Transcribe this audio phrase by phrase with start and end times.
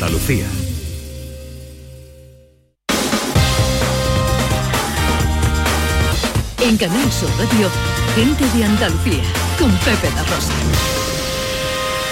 [0.00, 0.46] Andalucía.
[6.58, 7.68] En Canal Sur Radio,
[8.14, 9.22] gente de Andalucía,
[9.58, 10.52] con Pepe la Rosa.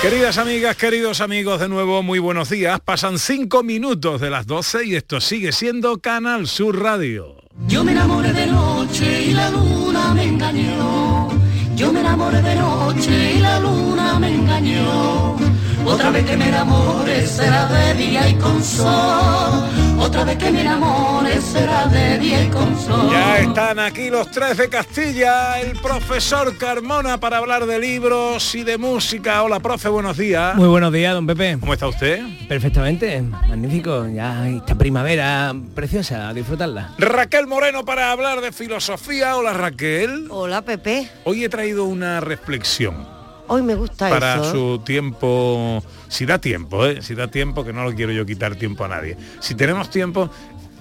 [0.02, 2.78] Queridas amigas, queridos amigos, de nuevo muy buenos días.
[2.80, 7.36] Pasan cinco minutos de las 12 y esto sigue siendo Canal Sur Radio.
[7.68, 11.28] Yo me enamoré de noche y la luna me engañó.
[11.74, 15.57] Yo me enamoré de noche y la luna me engañó.
[15.88, 19.64] Otra vez que me enamore será de día y con sol.
[19.98, 23.08] Otra vez que me enamore será de día y con sol.
[23.10, 28.64] Ya están aquí los tres de Castilla, el profesor Carmona para hablar de libros y
[28.64, 29.42] de música.
[29.42, 30.54] Hola, profe, buenos días.
[30.56, 31.56] Muy buenos días, don Pepe.
[31.58, 32.22] ¿Cómo está usted?
[32.46, 34.06] Perfectamente, magnífico.
[34.08, 36.92] Ya esta primavera preciosa, a disfrutarla.
[36.98, 39.36] Raquel Moreno para hablar de filosofía.
[39.36, 40.28] Hola, Raquel.
[40.28, 41.08] Hola, Pepe.
[41.24, 43.17] Hoy he traído una reflexión
[43.48, 44.52] Hoy me gusta para eso.
[44.52, 47.02] su tiempo, si da tiempo, ¿eh?
[47.02, 49.16] si da tiempo, que no lo quiero yo quitar tiempo a nadie.
[49.40, 50.30] Si tenemos tiempo,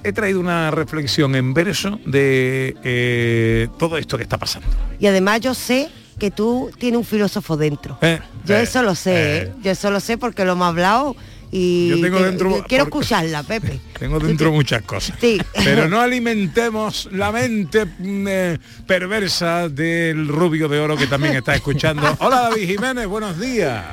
[0.04, 4.68] he traído una reflexión en verso de eh, todo esto que está pasando.
[5.00, 7.98] Y además yo sé que tú tienes un filósofo dentro.
[8.02, 9.38] Eh, Yo eh, eso lo sé, eh.
[9.44, 9.54] ¿eh?
[9.62, 11.16] yo eso lo sé porque lo hemos hablado
[11.52, 13.80] y Yo tengo te- dentro- quiero porque- escucharla, Pepe.
[13.98, 15.18] Tengo dentro muchas cosas.
[15.20, 15.42] Sí.
[15.64, 21.56] Pero no alimentemos la mente mm, eh, perversa del rubio de oro que también está
[21.56, 22.16] escuchando.
[22.20, 23.84] Hola David Jiménez, buenos días.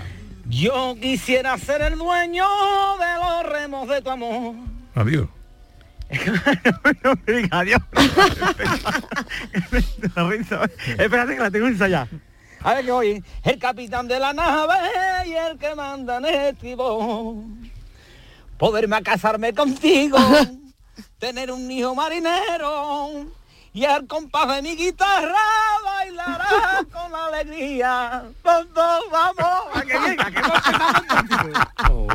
[0.49, 2.45] Yo quisiera ser el dueño
[2.99, 4.55] de los remos de tu amor.
[4.95, 5.27] Adiós.
[7.03, 7.81] no me diga adiós.
[10.15, 10.71] La risa.
[10.99, 12.09] Espérate que la tengo ensayada.
[12.65, 14.75] A ver que hoy el capitán de la nave
[15.27, 17.71] y el que manda en el timón.
[18.59, 20.17] Poderme a casarme contigo,
[21.19, 23.27] tener un hijo marinero
[23.75, 25.35] y al compás de mi guitarra
[25.85, 28.25] bailará con alegría.
[28.43, 30.55] Todos vamos a que venga, que no
[31.19, 32.09] empezamos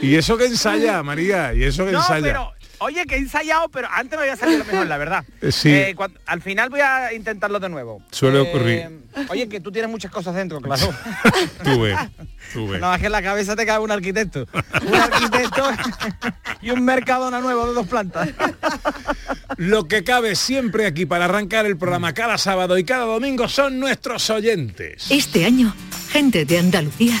[0.02, 2.22] Y eso que ensaya, María, y eso que No, ensaya.
[2.22, 5.24] pero, oye, que he ensayado, pero antes me había salido mejor, la verdad.
[5.40, 5.70] Eh, sí.
[5.72, 8.02] Eh, cuan- al final voy a intentarlo de nuevo.
[8.10, 8.98] Suele Eh, ocurrir.
[9.28, 10.92] Oye, que tú tienes muchas cosas dentro, claro.
[11.64, 11.98] Tú ves.
[12.80, 14.46] No, es que en la cabeza te cabe un arquitecto.
[14.86, 15.70] Un arquitecto
[16.62, 18.28] y un mercadona nuevo de dos plantas.
[19.56, 23.78] Lo que cabe siempre aquí para arrancar el programa cada sábado y cada domingo son
[23.80, 25.06] nuestros oyentes.
[25.10, 25.74] Este año,
[26.10, 27.20] gente de Andalucía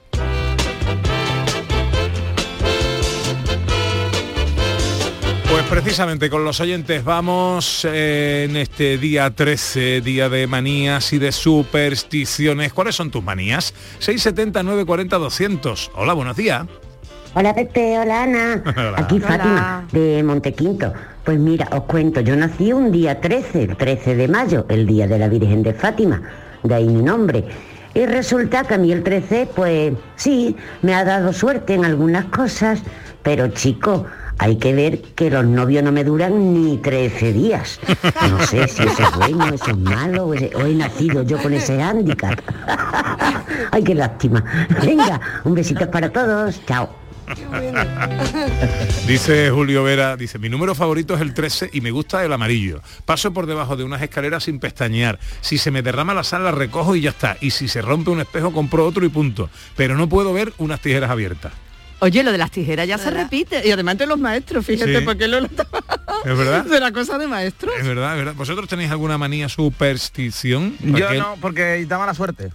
[5.51, 11.19] Pues precisamente con los oyentes vamos eh, en este día 13, día de manías y
[11.19, 12.71] de supersticiones.
[12.71, 13.73] ¿Cuáles son tus manías?
[13.99, 15.91] 670 940 200.
[15.95, 16.65] Hola, buenos días.
[17.33, 18.63] Hola Pepe, hola Ana.
[18.77, 18.95] Hola.
[18.95, 19.27] Aquí Hola.
[19.27, 20.93] Fátima, de Montequinto.
[21.25, 25.05] Pues mira, os cuento, yo nací un día 13, el 13 de mayo, el día
[25.05, 26.21] de la Virgen de Fátima,
[26.63, 27.43] de ahí mi nombre.
[27.93, 32.23] Y resulta que a mí el 13, pues sí, me ha dado suerte en algunas
[32.27, 32.79] cosas,
[33.21, 34.05] pero chico,
[34.41, 37.79] hay que ver que los novios no me duran ni 13 días.
[38.27, 41.79] No sé si eso es bueno, eso es malo, o he- nacido yo con ese
[41.79, 42.39] hándicap.
[43.71, 44.43] Ay, qué lástima.
[44.83, 46.59] Venga, un besito para todos.
[46.65, 46.89] Chao.
[49.07, 52.81] Dice Julio Vera, dice, mi número favorito es el 13 y me gusta el amarillo.
[53.05, 55.19] Paso por debajo de unas escaleras sin pestañear.
[55.41, 57.37] Si se me derrama la sal, la recojo y ya está.
[57.41, 59.49] Y si se rompe un espejo, compro otro y punto.
[59.77, 61.53] Pero no puedo ver unas tijeras abiertas.
[62.03, 63.61] Oye, lo de las tijeras ya se repite.
[63.67, 65.05] Y además entre los maestros, fíjate, Sí.
[65.05, 65.37] porque lo
[66.25, 66.65] ¿Es verdad?
[66.65, 67.73] de la cosa de maestros.
[67.79, 68.33] Es verdad, es verdad.
[68.35, 70.75] ¿Vosotros tenéis alguna manía superstición?
[70.79, 71.19] Yo Raquel?
[71.19, 72.51] no, porque da mala suerte.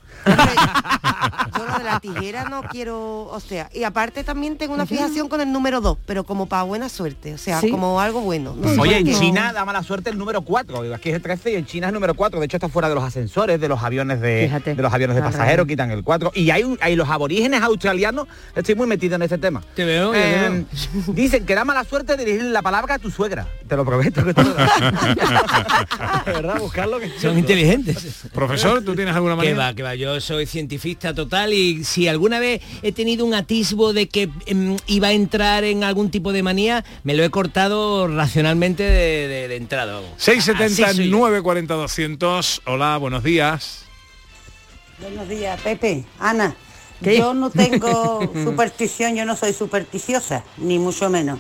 [1.57, 5.29] Yo lo de la tijera no quiero, o sea, y aparte también tengo una fijación
[5.29, 7.71] con el número 2, pero como para buena suerte, o sea, ¿Sí?
[7.71, 8.55] como algo bueno.
[8.57, 9.15] No sé Oye, en qué.
[9.15, 10.95] China da mala suerte el número 4.
[10.95, 12.39] Aquí es el 13 y en China es el número 4.
[12.41, 14.75] De hecho, está fuera de los ascensores, de los aviones de, Fíjate.
[14.75, 15.67] de los aviones de Ah, pasajeros, raro.
[15.67, 16.33] quitan el 4.
[16.35, 19.63] Y hay, un- hay los aborígenes australianos, estoy muy metido en ese tema.
[19.75, 20.65] Te veo, Eh,
[21.09, 23.36] dicen que da mala suerte dirigir la palabra a tu suegra.
[23.69, 24.33] Te lo prometo que
[26.27, 28.25] De verdad, buscarlo que Son inteligentes.
[28.33, 29.57] Profesor, ¿tú tienes alguna Que manía?
[29.57, 33.93] va, que va, yo soy cientifista total y si alguna vez he tenido un atisbo
[33.93, 38.09] de que em, iba a entrar en algún tipo de manía, me lo he cortado
[38.09, 39.95] racionalmente de, de- de entrada.
[39.95, 40.11] vamos.
[40.17, 40.57] Así soy yo.
[40.69, 42.63] 670 40 200.
[42.67, 43.85] Hola, buenos días.
[45.01, 46.05] Buenos días, Pepe.
[46.19, 46.55] Ana,
[47.03, 47.19] ¿Qué?
[47.19, 51.39] yo no tengo superstición, yo no soy supersticiosa, ni mucho menos.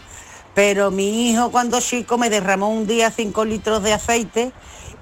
[0.56, 4.52] Pero mi hijo cuando chico me derramó un día cinco litros de aceite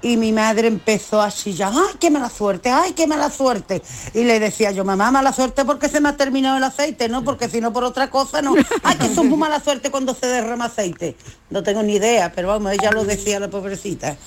[0.01, 2.69] y mi madre empezó a chillar, ¡ay, qué mala suerte!
[2.69, 3.81] ¡Ay, qué mala suerte!
[4.13, 7.23] Y le decía yo, mamá, mala suerte porque se me ha terminado el aceite, ¿no?
[7.23, 8.53] Porque si no por otra cosa, no.
[8.83, 11.15] ¡Ay, que son muy mala suerte cuando se derrama aceite!
[11.49, 14.17] No tengo ni idea, pero vamos, ella lo decía la pobrecita.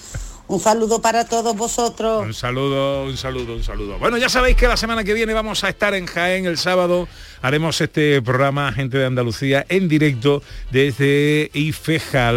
[0.49, 2.23] Un saludo para todos vosotros.
[2.23, 3.99] Un saludo, un saludo, un saludo.
[3.99, 7.07] Bueno, ya sabéis que la semana que viene vamos a estar en Jaén el sábado.
[7.41, 10.43] Haremos este programa Gente de Andalucía en directo
[10.73, 12.31] desde Ifeja,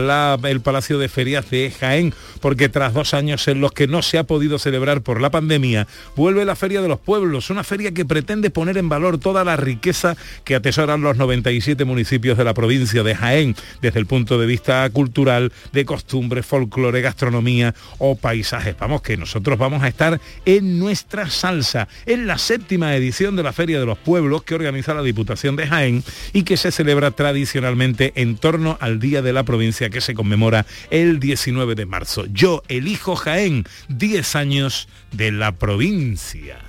[0.43, 4.17] el Palacio de Ferias de Jaén, porque tras dos años en los que no se
[4.19, 8.05] ha podido celebrar por la pandemia, vuelve la Feria de los Pueblos, una feria que
[8.05, 13.03] pretende poner en valor toda la riqueza que atesoran los 97 municipios de la provincia
[13.03, 18.75] de Jaén, desde el punto de vista cultural, de costumbres, folclore, gastronomía o paisajes.
[18.79, 23.53] Vamos, que nosotros vamos a estar en nuestra salsa, en la séptima edición de la
[23.53, 26.03] Feria de los Pueblos que organiza la Diputación de Jaén
[26.33, 30.65] y que se celebra tradicionalmente en torno al Día de la Provincia que se conmemora
[30.89, 32.25] el 19 de marzo.
[32.31, 36.59] Yo elijo Jaén, 10 años de la provincia.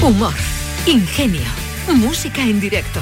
[0.00, 0.34] Humor,
[0.86, 1.42] ingenio,
[1.94, 3.00] música en directo,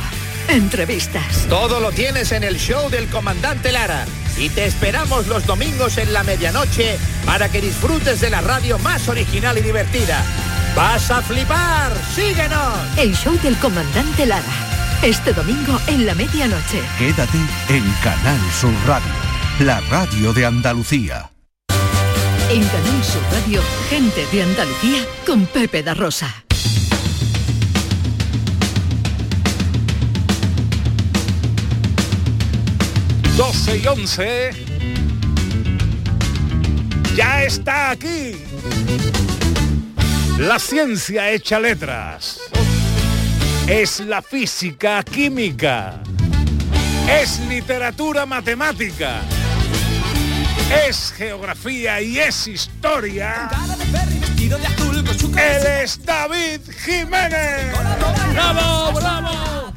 [0.49, 1.47] entrevistas.
[1.49, 4.05] Todo lo tienes en el show del comandante Lara.
[4.39, 9.09] Y te esperamos los domingos en la medianoche para que disfrutes de la radio más
[9.09, 10.25] original y divertida.
[10.75, 11.93] ¡Vas a flipar!
[12.15, 12.97] ¡Síguenos!
[12.97, 14.43] El show del comandante Lara.
[15.03, 16.81] Este domingo en la medianoche.
[16.99, 19.12] Quédate en Canal Sur Radio,
[19.61, 21.31] la radio de Andalucía.
[22.50, 23.61] En Canal Sur Radio,
[23.91, 26.44] gente de Andalucía con Pepe da Rosa.
[33.37, 34.50] 12 y 11.
[37.14, 38.37] Ya está aquí.
[40.38, 42.40] La ciencia hecha letras.
[43.67, 46.02] Es la física química.
[47.08, 49.20] Es literatura matemática.
[50.87, 53.49] Es geografía y es historia.
[55.37, 57.73] Él es David Jiménez.
[58.34, 59.73] ¡Bravo, bravo!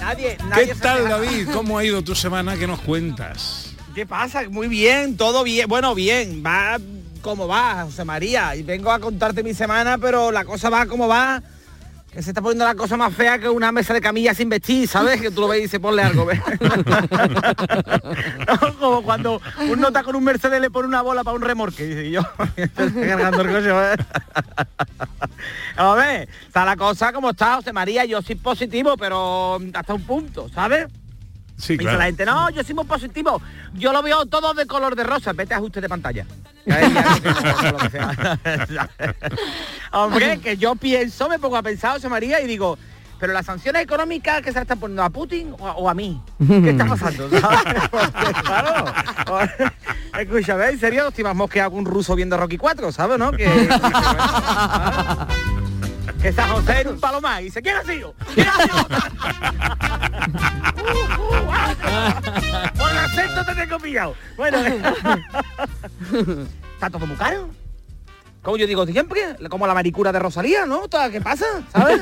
[0.00, 1.48] Nadie, nadie ¿Qué tal David?
[1.52, 2.56] ¿Cómo ha ido tu semana?
[2.56, 3.74] ¿Qué nos cuentas?
[3.94, 4.48] ¿Qué pasa?
[4.48, 5.68] Muy bien, todo bien.
[5.68, 6.78] Bueno, bien, va
[7.20, 8.56] como va, José María.
[8.56, 11.42] Y vengo a contarte mi semana, pero la cosa va como va.
[12.12, 14.88] Que se está poniendo la cosa más fea que una mesa de camilla sin vestir,
[14.88, 15.20] ¿sabes?
[15.20, 16.40] Que tú lo ves y dices, ponle algo, ¿ves?
[18.80, 22.08] Como cuando uno está con un Mercedes le pone una bola para un remorque.
[22.08, 22.22] Y yo,
[22.74, 23.98] cargando el coche, ¿ves?
[25.76, 28.04] A ver, está la cosa como está, José María.
[28.04, 30.88] Yo soy positivo, pero hasta un punto, ¿sabes?
[31.60, 31.98] Sí, claro.
[31.98, 33.40] la gente, no, yo soy muy positivo.
[33.74, 35.32] Yo lo veo todo de color de rosa.
[35.32, 36.26] Vete a ajuste de pantalla.
[39.92, 42.78] Hombre, que yo pienso, me pongo a pensar, José María, y digo,
[43.20, 46.22] pero las sanciones económicas que se están poniendo a Putin o a, o a mí.
[46.46, 47.28] ¿Qué está pasando?
[48.42, 48.84] claro,
[50.18, 53.18] escúchame, en serio, estoy más mosqueado que un ruso viendo Rocky 4, ¿sabes?
[53.18, 53.32] ¿No?
[53.32, 53.44] Que,
[56.20, 58.14] que San José un palo más y dice, ¿quién ha sido?
[58.34, 58.48] ¿Quién?
[62.76, 64.14] Por el acento te tengo pillado.
[64.36, 64.58] Bueno,
[66.74, 67.48] está todo muy caro.
[68.42, 70.88] Como yo digo siempre, como la maricura de Rosalía, ¿no?
[71.10, 71.44] ¿Qué pasa?
[71.72, 72.00] ¿Sabes?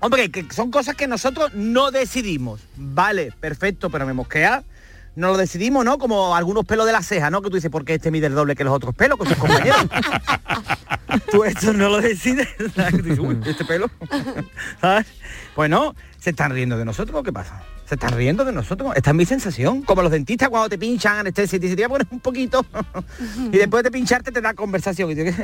[0.00, 2.60] Hombre, que son cosas que nosotros no decidimos.
[2.76, 4.62] Vale, perfecto, pero me mosquea.
[5.16, 5.98] No lo decidimos, ¿no?
[5.98, 7.42] Como algunos pelos de la ceja, ¿no?
[7.42, 9.36] Que tú dices, ¿por qué este mide el doble que los otros pelos con sus
[9.36, 9.84] compañeros?
[11.30, 12.48] tú esto no lo decides.
[12.74, 12.92] ¿sabes?
[12.92, 13.90] Tú dices, "Uy, este pelo.
[14.80, 15.06] ¿Sabes?
[15.54, 17.62] Pues no, ¿se están riendo de nosotros qué pasa?
[17.84, 18.92] ¿Se están riendo de nosotros?
[18.94, 19.80] Esta es mi sensación.
[19.80, 22.64] Como los dentistas cuando te pinchan anestesia y te dicen, poner un poquito.
[23.50, 25.10] y después de pincharte te da conversación.
[25.10, 25.34] Y te...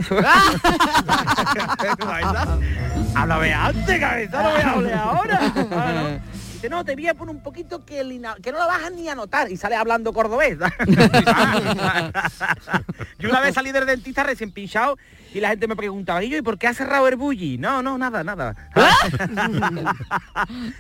[3.15, 5.53] Háblame antes, cabeza, no a hablar ahora.
[5.71, 6.34] Ah, ¿no?
[6.65, 9.07] Dice, no, te voy a poner un poquito que, el que no lo bajas ni
[9.07, 9.53] a notar.
[9.53, 10.57] Y sale hablando cordobés.
[13.19, 14.97] Yo una vez salí del dentista recién pinchado
[15.35, 17.59] y la gente me preguntaba, ¿y yo, ¿y por qué ha cerrado el bully?
[17.59, 18.57] No, no, nada, nada.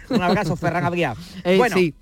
[0.08, 1.14] un abrazo, Ferran Adrià.
[1.42, 1.94] Eh, bueno, sí.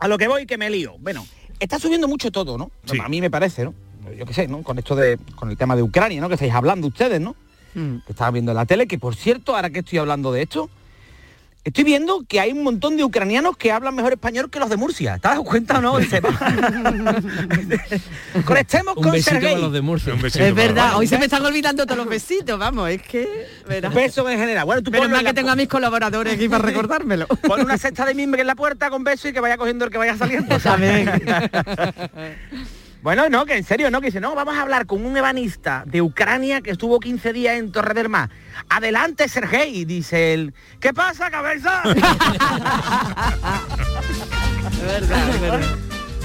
[0.00, 0.96] a lo que voy que me lío.
[0.98, 1.24] Bueno,
[1.60, 2.72] está subiendo mucho todo, ¿no?
[3.00, 3.74] A mí me parece, ¿no?
[4.18, 4.64] Yo qué sé, ¿no?
[4.64, 6.26] Con esto de, con el tema de Ucrania, ¿no?
[6.26, 7.36] Que estáis hablando ustedes, ¿no?
[7.74, 7.98] Mm.
[8.06, 10.68] Que estaba viendo en la tele, que por cierto, ahora que estoy hablando de esto,
[11.64, 14.76] estoy viendo que hay un montón de ucranianos que hablan mejor español que los de
[14.76, 15.18] Murcia.
[15.18, 15.94] ¿Te dado cuenta o no?
[18.44, 19.60] Conectemos con Sergei.
[19.60, 20.14] los de Murcia.
[20.22, 23.46] Es verdad, hoy se me están olvidando todos los besitos, vamos, es que...
[23.68, 23.94] verás.
[23.94, 24.64] Besos en general.
[24.66, 27.26] Bueno, tú mal en que la- tengo a mis colaboradores aquí para recordármelo.
[27.26, 29.90] Pon una cesta de mimbre en la puerta con beso y que vaya cogiendo el
[29.90, 30.54] que vaya saliendo.
[33.04, 35.82] bueno, no, que en serio, no, que dice, no, vamos a hablar con un ebanista
[35.84, 38.30] de Ucrania que estuvo 15 días en Torre del Mar.
[38.70, 40.54] Adelante, Sergei, dice él.
[40.80, 41.82] ¿Qué pasa, cabeza?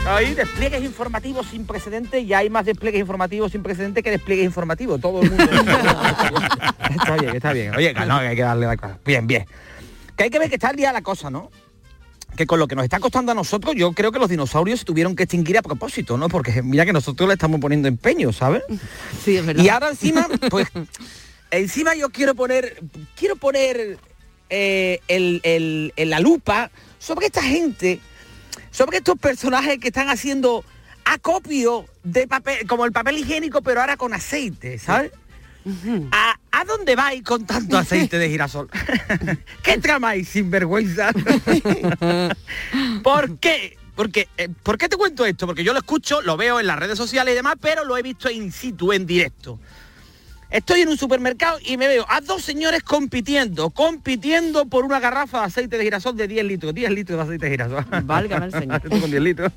[0.08, 5.02] Hay despliegues informativos sin precedentes y hay más despliegues informativos sin precedentes que despliegues informativos.
[5.02, 5.44] Todo el mundo.
[6.98, 7.76] está bien, está bien.
[7.76, 8.98] Oye, no, que hay que darle la cosa.
[9.04, 9.46] Bien, bien.
[10.16, 11.52] Que hay que ver que está al día la cosa, ¿no?
[12.40, 14.86] Que con lo que nos está costando a nosotros, yo creo que los dinosaurios se
[14.86, 16.30] tuvieron que extinguir a propósito, ¿no?
[16.30, 18.64] Porque mira que nosotros le estamos poniendo empeño, ¿sabes?
[19.26, 19.62] Sí, es verdad.
[19.62, 20.70] Y ahora encima, pues,
[21.52, 22.82] encima yo quiero poner,
[23.18, 23.98] quiero poner
[24.50, 28.00] eh, el- el- en la lupa sobre esta gente,
[28.72, 30.64] sobre estos personajes que están haciendo
[31.04, 35.12] acopio de papel, como el papel higiénico, pero ahora con aceite, ¿sabes?
[36.12, 38.70] ¿A, ¿A dónde vais con tanto aceite de girasol?
[39.64, 41.12] ¿Qué tramáis, sinvergüenza?
[43.04, 43.78] ¿Por qué?
[43.96, 45.46] Porque, eh, ¿Por qué te cuento esto?
[45.46, 48.02] Porque yo lo escucho, lo veo en las redes sociales y demás, pero lo he
[48.02, 49.60] visto in situ, en directo.
[50.50, 55.42] Estoy en un supermercado y me veo a dos señores compitiendo, compitiendo por una garrafa
[55.42, 57.86] de aceite de girasol de 10 litros, 10 litros de aceite de girasol.
[58.04, 58.82] Válgame el señor.
[58.90, 59.52] Con 10 litros.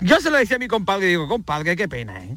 [0.00, 2.36] Yo se lo decía a mi compadre y digo, compadre, qué pena, ¿eh?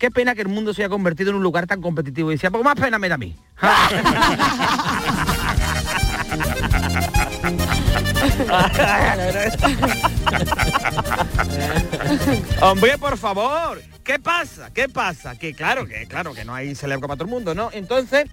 [0.00, 2.30] Qué pena que el mundo se haya convertido en un lugar tan competitivo.
[2.30, 3.36] Y decía, pues más pena me da a mí.
[12.62, 14.70] Hombre, por favor, ¿qué pasa?
[14.72, 15.38] ¿Qué pasa?
[15.38, 17.68] Que claro, que claro, que no hay celebro para todo el mundo, ¿no?
[17.70, 18.24] Entonces,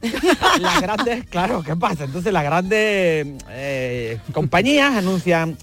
[0.62, 2.06] las grandes, claro, ¿qué pasa?
[2.06, 5.58] Entonces las grandes eh, compañías anuncian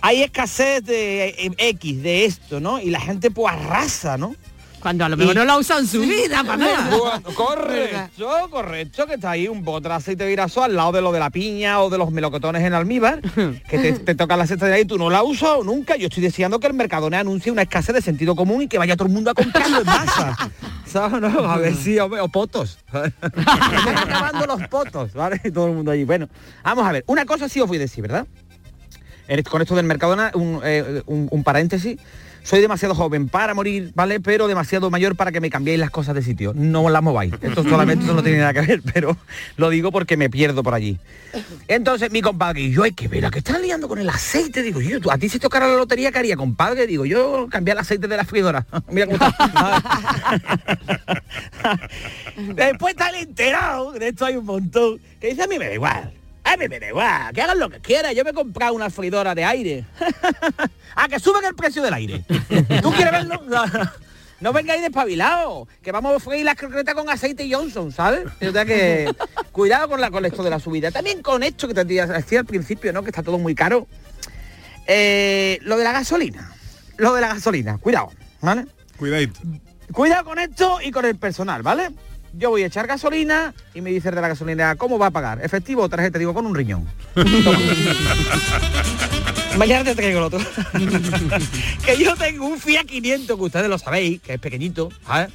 [0.00, 2.80] hay escasez de eh, X, de esto, ¿no?
[2.80, 4.34] Y la gente pues arrasa, ¿no?
[4.80, 6.90] Cuando a lo mejor no la usa en su vida, para nada.
[7.34, 11.10] Correcto, correcto, que está ahí un bote de aceite de girasol al lado de lo
[11.12, 14.66] de la piña o de los melocotones en almíbar, que te, te toca la cesta
[14.66, 15.96] de ahí y tú no la has usado nunca.
[15.96, 18.96] Yo estoy deseando que el Mercadona anuncie una escasez de sentido común y que vaya
[18.96, 20.36] todo el mundo a comprarlo en masa.
[20.86, 21.20] ¿Sabes?
[21.20, 21.26] No?
[21.40, 22.78] A ver si, hombre, o potos.
[22.92, 25.40] Están acabando los potos, ¿vale?
[25.44, 26.04] Y todo el mundo allí.
[26.04, 26.28] Bueno,
[26.62, 28.26] vamos a ver, una cosa sí os voy a decir, ¿verdad?
[29.26, 31.98] Esto- con esto del Mercadona, un, eh, un- un paréntesis.
[32.48, 34.20] Soy demasiado joven para morir, ¿vale?
[34.20, 36.54] Pero demasiado mayor para que me cambiéis las cosas de sitio.
[36.54, 37.34] No las mováis.
[37.42, 39.18] Esto solamente eso no tiene nada que ver, pero
[39.58, 40.98] lo digo porque me pierdo por allí.
[41.66, 44.62] Entonces mi compadre y yo hay que ver a que están liando con el aceite.
[44.62, 46.86] Digo, yo, tú, a ti si tocara la lotería, ¿qué haría, compadre?
[46.86, 48.66] Digo, yo cambiar el aceite de la freidora.
[48.90, 49.82] Mira cómo está.
[52.54, 55.74] Después está el enterado, de esto hay un montón, que dice a mí me da
[55.74, 56.14] igual.
[56.48, 58.14] A mí me da igual, que hagan lo que quieran.
[58.14, 59.84] Yo me he comprado una freidora de aire.
[60.94, 62.24] a que suban el precio del aire.
[62.82, 63.42] ¿Tú quieres verlo?
[63.46, 63.64] No,
[64.40, 68.26] no vengáis despabilados, que vamos a freír las croquetas con aceite Johnson, ¿sabes?
[68.40, 69.12] O sea que
[69.52, 70.90] cuidado con, la, con esto de la subida.
[70.90, 73.02] También con esto que te decía al principio, ¿no?
[73.02, 73.86] Que está todo muy caro.
[74.86, 76.54] Eh, lo de la gasolina.
[76.96, 78.66] Lo de la gasolina, cuidado, ¿vale?
[78.96, 79.38] Cuidadito.
[79.92, 81.90] Cuidado con esto y con el personal, ¿vale?
[82.32, 85.10] Yo voy a echar gasolina y me dice el de la gasolina, ¿cómo va a
[85.10, 85.44] pagar?
[85.44, 86.18] ¿Efectivo o tarjeta?
[86.18, 86.86] Digo, con un riñón.
[89.56, 90.38] Mañana te traigo el otro.
[91.84, 95.30] que yo tengo un Fiat 500, que ustedes lo sabéis, que es pequeñito, ¿sabes?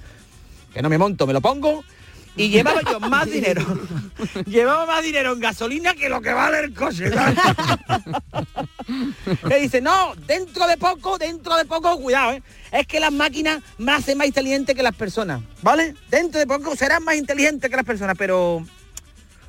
[0.74, 1.84] Que no me monto, me lo pongo.
[2.36, 3.64] Y llevaba yo más dinero.
[4.46, 7.12] llevaba más dinero en gasolina que lo que vale el coche.
[9.48, 12.44] que dice, no, dentro de poco, dentro de poco, cuidado, ¿eh?
[12.72, 15.96] es que las máquinas me hacen más inteligentes que las personas, ¿vale?
[16.10, 18.66] Dentro de poco serán más inteligentes que las personas, pero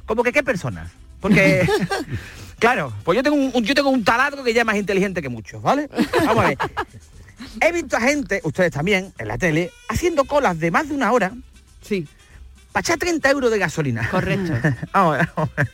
[0.06, 1.66] como que qué personas, porque
[2.58, 5.22] claro, pues yo tengo un, un- yo tengo un taladro que ya es más inteligente
[5.22, 5.88] que muchos, ¿vale?
[6.26, 6.58] Vamos a ver.
[7.60, 11.12] He visto a gente, ustedes también, en la tele, haciendo colas de más de una
[11.12, 11.32] hora.
[11.82, 12.06] Sí.
[12.76, 14.08] Echar 30 euros de gasolina.
[14.10, 14.52] Correcto.
[14.92, 15.68] Vamos a ver, vamos a ver.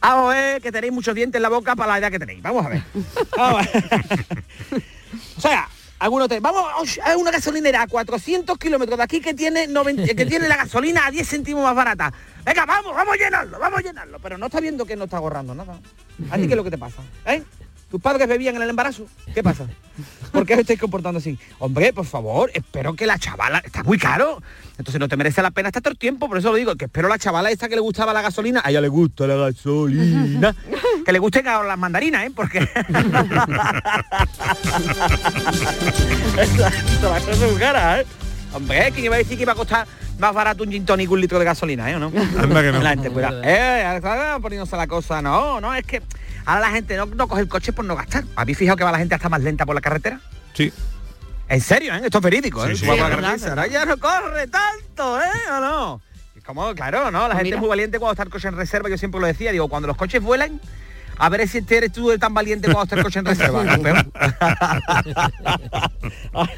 [0.00, 2.42] Vamos a ver que tenéis muchos dientes en la boca para la edad que tenéis.
[2.42, 2.82] Vamos a ver.
[3.36, 4.34] Vamos a ver.
[5.36, 6.38] O sea, algunos te...
[6.40, 10.56] Vamos a una gasolinera a 400 kilómetros de aquí que tiene 90 que tiene la
[10.56, 12.12] gasolina a 10 céntimos más barata.
[12.44, 14.18] Venga, vamos, vamos a llenarlo, vamos a llenarlo.
[14.20, 15.78] Pero no está viendo que no está ahorrando nada.
[16.30, 17.02] ¿A ti qué es lo que te pasa?
[17.26, 17.42] ¿Eh?
[17.90, 19.06] ¿Tus padres bebían en el embarazo?
[19.34, 19.66] ¿Qué pasa?
[20.30, 21.36] ¿Por qué os estáis comportando así?
[21.58, 23.58] Hombre, por favor, espero que la chavala...
[23.64, 24.40] Está muy caro.
[24.78, 26.28] Entonces no te merece la pena estar todo el tiempo.
[26.28, 28.62] Por eso lo digo, que espero la chavala esta que le gustaba la gasolina.
[28.64, 30.54] A ella le gusta la gasolina.
[31.04, 32.30] que le gusten ahora las mandarinas, ¿eh?
[32.34, 32.60] Porque...
[36.38, 38.06] Esta- esta la cosa es muy cara, ¿eh?
[38.52, 39.86] Hombre, ¿quién iba a decir que iba a costar
[40.18, 42.06] más barato un gin tonic que un litro de gasolina, eh, o no?
[42.38, 42.80] Anda que no.
[42.82, 43.40] La gente, cuidado.
[43.44, 44.00] Eh,
[44.40, 45.22] poniéndose la cosa.
[45.22, 46.02] No, no, es que
[46.50, 48.24] ahora la gente no, no coge el coche por no gastar.
[48.36, 50.20] ¿Habéis fijado que va la gente hasta más lenta por la carretera?
[50.54, 50.72] Sí.
[51.48, 52.02] En serio, ¿eh?
[52.04, 52.74] Esto es verídico, ¿eh?
[52.74, 55.52] Sí, sí, por la verdad, carretera ya no corre tanto, ¿eh?
[55.52, 56.02] ¿O no?
[56.44, 57.28] Como, claro, ¿no?
[57.28, 57.56] La gente Mira.
[57.56, 59.86] es muy valiente cuando está el coche en reserva, yo siempre lo decía, digo, cuando
[59.86, 60.60] los coches vuelan,
[61.22, 63.62] a ver si este eres tú el tan valiente cuando está el coche en reserva,
[63.66, 64.10] campeón.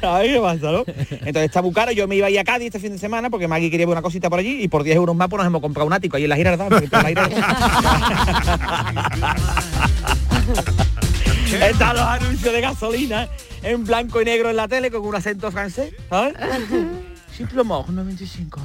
[0.01, 0.83] a ver qué pasa, ¿no?
[0.87, 3.29] Entonces está muy caro, yo me iba a ir a Cádiz este fin de semana
[3.29, 5.47] porque Maggie quería ver una cosita por allí y por 10 euros más pues nos
[5.47, 6.69] hemos comprado un ático ahí en la Girardá-
[11.53, 13.27] Están los anuncios de gasolina
[13.61, 16.33] en blanco y negro en la tele con un acento francés, ¿sabes?
[17.35, 18.61] Simple mort 95.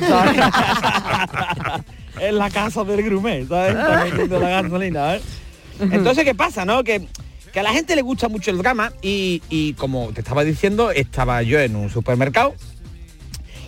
[0.00, 0.36] ¿sabes?
[2.20, 3.74] en la casa del grumé, ¿sabes?
[3.76, 5.22] Está metiendo la gasolina, ¿eh?
[5.80, 6.84] Entonces, ¿qué pasa, no?
[6.84, 7.08] Que,
[7.52, 10.92] que a la gente le gusta mucho el drama y, y como te estaba diciendo,
[10.92, 12.54] estaba yo en un supermercado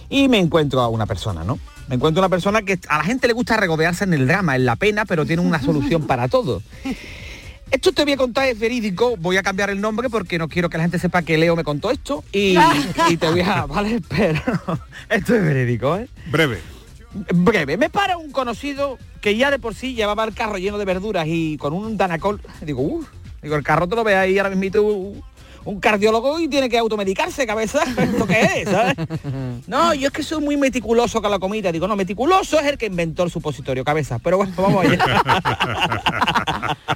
[0.08, 1.58] y me encuentro a una persona, ¿no?
[1.88, 4.54] Me encuentro a una persona que a la gente le gusta regodearse en el drama,
[4.56, 6.62] en la pena, pero tiene una solución para todo.
[7.70, 10.70] Esto te voy a contar, es verídico, voy a cambiar el nombre porque no quiero
[10.70, 12.56] que la gente sepa que Leo me contó esto y,
[13.08, 13.66] y te voy a...
[13.66, 14.40] Vale, pero
[15.08, 16.08] esto es verídico, ¿eh?
[16.30, 16.58] Breve.
[17.34, 20.84] Breve, me para un conocido que ya de por sí llevaba el carro lleno de
[20.84, 23.08] verduras y con un danacol, digo, uff,
[23.42, 25.14] digo, el carro te lo ve ahí ahora mismo
[25.66, 28.70] un, cardiólogo y tiene que automedicarse, cabeza, ¿esto qué es?
[28.70, 28.96] ¿sabes?
[29.66, 32.78] No, yo es que soy muy meticuloso con la comida, digo, no, meticuloso es el
[32.78, 35.22] que inventó el supositorio, cabeza, pero bueno, vamos allá.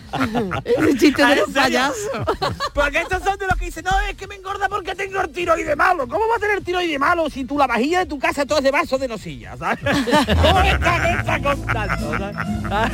[0.64, 2.10] Ese chiste de ¿En los payasos.
[2.74, 5.30] Porque estos son de los que dicen, no, es que me engorda porque tengo el
[5.30, 6.06] tiroide malo.
[6.06, 8.64] ¿Cómo va a tener tiroide malo si tú la vajilla de tu casa todo es
[8.64, 9.78] de vaso de nocilla, ¿sabes?
[9.80, 12.18] ¿Cómo está, está contando?
[12.18, 12.36] ¿sabes?
[12.70, 12.90] Ah,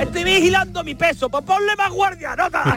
[0.00, 2.76] Estoy vigilando mi peso, pues ponle más guardia, nota.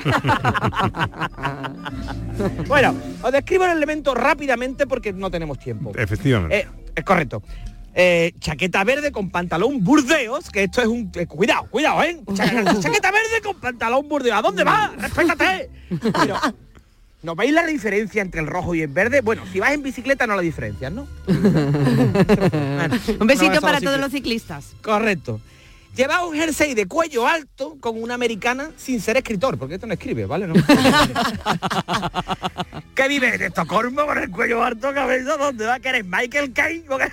[2.68, 5.92] bueno, os describo el elemento rápidamente porque no tenemos tiempo.
[5.96, 6.60] Efectivamente.
[6.60, 7.42] Eh, es correcto.
[8.00, 11.12] Eh, chaqueta verde con pantalón burdeos, que esto es un...
[11.16, 12.20] eh, cuidado, cuidado, ¿eh?
[12.34, 12.46] Cha-
[12.80, 14.38] chaqueta verde con pantalón burdeos.
[14.38, 14.94] ¿A dónde va?
[14.98, 15.70] Respétate.
[15.90, 16.36] Pero,
[17.24, 19.22] ¿no veis la diferencia entre el rojo y el verde?
[19.22, 21.08] Bueno, si vas en bicicleta no la diferencias, ¿no?
[23.20, 24.76] Un besito No, para todos los ciclistas.
[24.84, 25.42] Correcto.
[25.98, 29.94] Lleva un jersey de cuello alto con una americana sin ser escritor, porque esto no
[29.94, 30.46] escribe, ¿vale?
[30.48, 30.54] No.
[32.96, 35.38] ¿Qué vive en Estocolmo con el cuello alto, cabeza?
[35.38, 35.80] ¿Dónde va?
[35.80, 36.84] ¿Que eres Michael Caine?
[36.88, 37.12] Porque-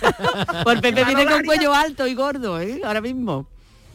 [0.64, 2.80] Pues Pepe viene con cuello alto y gordo, ¿eh?
[2.84, 3.46] Ahora mismo.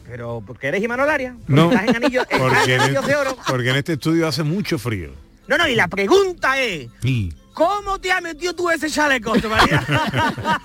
[0.08, 1.36] Pero, ¿porque eres Imanolaria?
[1.46, 3.36] No, ¿Estás en anillo- estás en porque en, anillos de oro?
[3.46, 5.10] porque en este estudio hace mucho frío.
[5.46, 9.84] No, no, y la pregunta es, Y ¿cómo te has metido tú ese chaleco, María?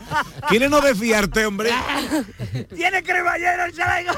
[0.49, 1.71] ¿Quieres no desfiarte, hombre?
[2.75, 4.13] ¿Tiene cremallera el chaleco?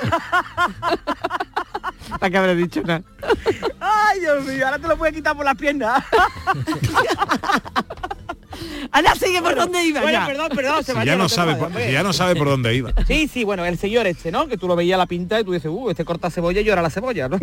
[2.20, 3.04] ¿Para qué habrá dicho nada?
[3.80, 6.04] Ay, Dios mío, ahora te lo puedes quitar por las piernas.
[8.92, 10.26] Ana, sigue por donde iba Bueno, ya.
[10.28, 12.92] perdón, perdón, se Si ya, no sabe, por- si ya no sabe por dónde iba.
[13.08, 14.48] Sí, sí, bueno, el señor este, ¿no?
[14.48, 16.82] Que tú lo veías la pinta y tú dices, uh, este corta cebolla y llora
[16.82, 17.38] la cebolla, ¿no?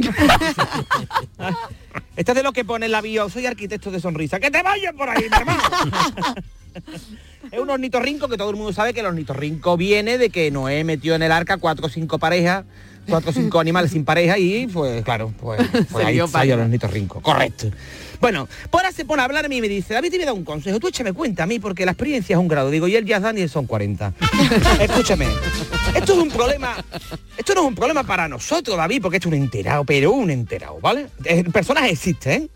[2.16, 4.40] Este es de lo que pone en la bio, soy arquitecto de sonrisa.
[4.40, 5.62] ¡Que te vayas por ahí, mi hermano!
[7.52, 10.82] es un ornitorrinco que todo el mundo sabe que el ornitorrinco viene de que Noé
[10.84, 12.64] metió en el arca cuatro o cinco parejas,
[13.08, 17.20] cuatro o cinco animales sin pareja y pues claro, pues, pues ahí salió el ornitorrinco.
[17.20, 17.68] Correcto.
[18.20, 20.34] Bueno, por ahora se pone a hablarme y me dice, David, te voy a dar
[20.34, 22.70] un consejo, tú échame cuenta a mí porque la experiencia es un grado.
[22.70, 24.12] Digo, y el Jazz Daniel son 40.
[24.80, 25.26] Escúchame,
[25.94, 26.76] esto es un problema,
[27.36, 30.30] esto no es un problema para nosotros, David, porque esto es un enterado, pero un
[30.30, 31.06] enterado, ¿vale?
[31.24, 32.48] Eh, Personas existen, ¿eh?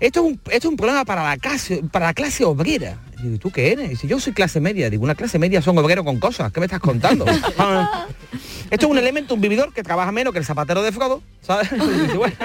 [0.00, 2.98] Esto es un, esto es un problema para la clase, para la clase obrera.
[3.22, 3.90] Digo, ¿y tú qué eres?
[3.90, 4.88] Dice, yo soy clase media.
[4.90, 6.50] Digo, una clase media son obreros con cosas.
[6.52, 7.24] ¿Qué me estás contando?
[8.70, 11.68] Esto es un elemento, un vividor que trabaja menos que el zapatero de Frodo, ¿sabes?
[12.16, 12.36] Bueno,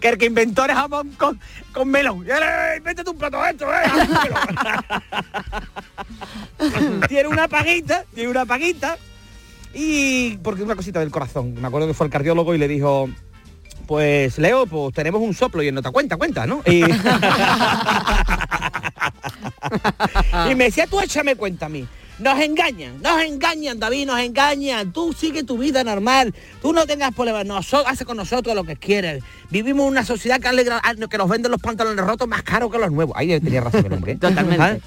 [0.00, 1.38] que el que inventó el jamón con,
[1.72, 2.24] con melón.
[2.26, 3.76] Y él, "Eh, Invéntate un plato esto, ¿eh?
[7.08, 8.96] tiene una paguita, tiene una paguita.
[9.72, 11.54] Y porque una cosita del corazón.
[11.60, 13.08] Me acuerdo que fue el cardiólogo y le dijo,
[13.90, 16.62] pues Leo, pues tenemos un soplo y él no te cuenta, cuenta, ¿no?
[16.64, 16.84] Y,
[20.48, 21.88] y me decía, tú échame cuenta a mí.
[22.20, 24.92] Nos engañan, nos engañan, David, nos engañan.
[24.92, 26.32] Tú sigue tu vida normal.
[26.62, 27.44] Tú no tengas problemas.
[27.46, 29.24] Nosotros, hace con nosotros lo que quieres.
[29.50, 32.70] Vivimos en una sociedad que, alegra- ah, que nos venden los pantalones rotos más caros
[32.70, 33.16] que los nuevos.
[33.18, 34.12] Ahí tenía razón el hombre.
[34.12, 34.16] ¿eh?
[34.18, 34.80] Totalmente.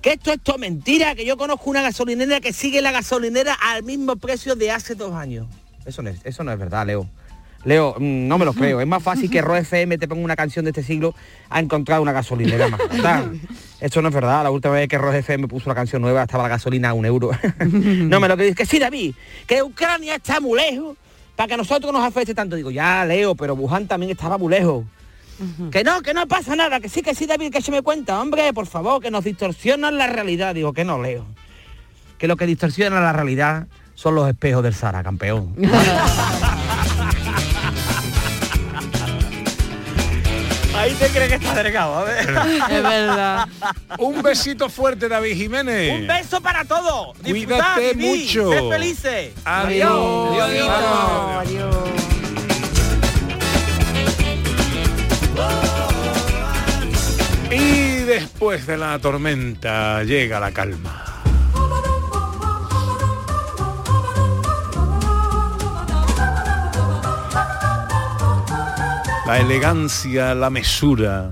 [0.00, 3.82] Que esto es todo mentira, que yo conozco una gasolinera que sigue la gasolinera al
[3.82, 5.46] mismo precio de hace dos años.
[5.84, 7.06] Eso no es, eso no es verdad, Leo.
[7.64, 8.80] Leo, mm, no me lo creo.
[8.80, 11.14] Es más fácil que Ro FM te ponga una canción de este siglo
[11.50, 12.80] a encontrar una gasolinera más.
[13.80, 14.42] Eso no es verdad.
[14.44, 17.04] La última vez que Ro FM puso una canción nueva estaba la gasolina a un
[17.06, 17.30] euro.
[17.60, 18.54] no me lo crees.
[18.54, 19.14] Que sí, David,
[19.46, 20.96] que Ucrania está muy lejos
[21.36, 22.56] para que a nosotros nos afecte tanto.
[22.56, 24.84] Digo, ya, Leo, pero Wuhan también estaba muy lejos.
[25.70, 28.20] Que no, que no pasa nada, que sí, que sí, David, que se me cuenta,
[28.20, 30.52] hombre, por favor, que nos distorsionan la realidad.
[30.52, 31.26] Digo, que no leo.
[32.18, 35.54] Que lo que distorsiona la realidad son los espejos del Sara, campeón.
[40.78, 42.20] Ahí te crees que está delgado, a ver.
[42.70, 43.48] Es verdad.
[43.98, 46.00] Un besito fuerte, David Jiménez.
[46.00, 47.18] Un beso para todos.
[47.18, 48.52] Cuídate mucho.
[48.52, 49.32] Sed felices.
[49.44, 50.40] Adiós.
[50.40, 50.70] Adiós.
[51.40, 51.76] Adiós.
[57.50, 61.17] Y después de la tormenta llega la calma.
[69.28, 71.30] La elegancia, la mesura.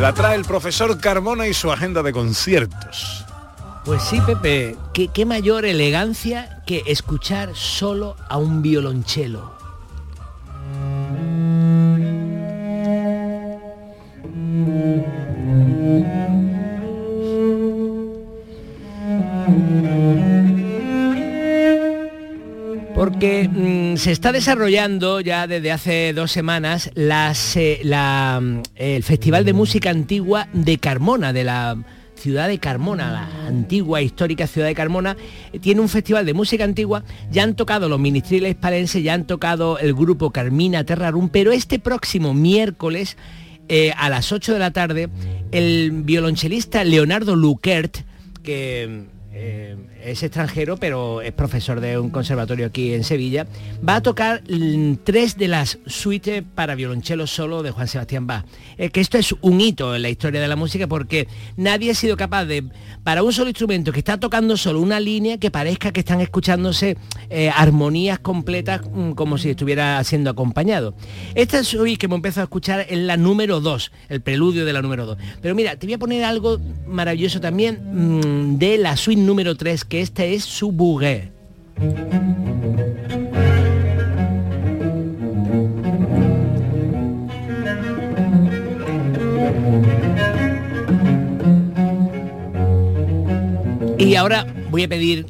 [0.00, 3.24] La trae el profesor Carmona y su agenda de conciertos.
[3.84, 9.54] Pues sí, Pepe, qué, qué mayor elegancia que escuchar solo a un violonchelo.
[22.94, 29.52] Porque mm, se está desarrollando ya desde hace dos semanas eh, mm, el Festival de
[29.52, 31.76] Música Antigua de Carmona, de la
[32.14, 35.16] ciudad de Carmona, la antigua histórica ciudad de Carmona,
[35.52, 39.26] eh, tiene un festival de música antigua, ya han tocado los ministriles palenses, ya han
[39.26, 43.16] tocado el grupo Carmina Terrarum, pero este próximo miércoles
[43.68, 45.08] eh, a las 8 de la tarde,
[45.50, 47.98] el violonchelista Leonardo Luquert,
[48.42, 53.46] que eh, es extranjero, pero es profesor de un conservatorio aquí en Sevilla,
[53.86, 54.42] va a tocar
[55.02, 58.44] tres de las suites para violonchelo solo de Juan Sebastián Bach.
[58.76, 62.16] Que esto es un hito en la historia de la música porque nadie ha sido
[62.16, 62.64] capaz de,
[63.02, 66.96] para un solo instrumento que está tocando solo una línea, que parezca que están escuchándose
[67.30, 70.94] eh, armonías completas mm, como si estuviera siendo acompañado.
[71.34, 74.82] Esta suite que hemos empezado a escuchar es la número 2, el preludio de la
[74.82, 75.18] número 2.
[75.40, 79.84] Pero mira, te voy a poner algo maravilloso también mm, de la suite número 3,
[79.94, 81.30] que esta es su bouguet.
[93.98, 95.26] Y ahora voy a pedir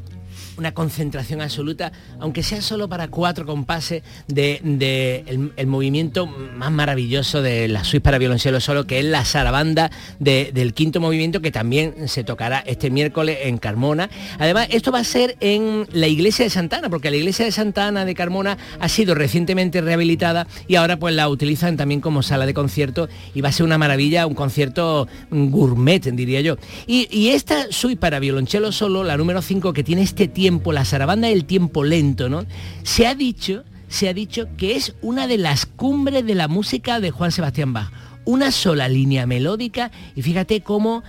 [0.57, 5.23] una concentración absoluta, aunque sea solo para cuatro compases de,
[5.57, 10.51] el, movimiento más maravilloso de la suite para violonchelo solo, que es la zarabanda de-
[10.53, 14.09] del quinto movimiento, que también se tocará este miércoles en Carmona.
[14.39, 18.05] Además, esto va a ser en la iglesia de Santana, porque la iglesia de Santana
[18.05, 22.53] de Carmona ha sido recientemente rehabilitada y ahora pues la utilizan también como sala de
[22.53, 26.55] concierto y va a ser una maravilla, un concierto gourmet, diría yo.
[26.87, 30.85] Y, y esta suite para violonchelo solo, la número 5, que tiene este tiempo, la
[30.85, 32.45] zarabanda del tiempo lento, ¿no?
[32.83, 36.99] Se ha dicho, se ha dicho que es una de las cumbres de la música
[36.99, 37.91] de Juan Sebastián Bach.
[38.25, 41.03] Una sola línea melódica y fíjate cómo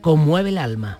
[0.00, 0.98] conmueve el alma.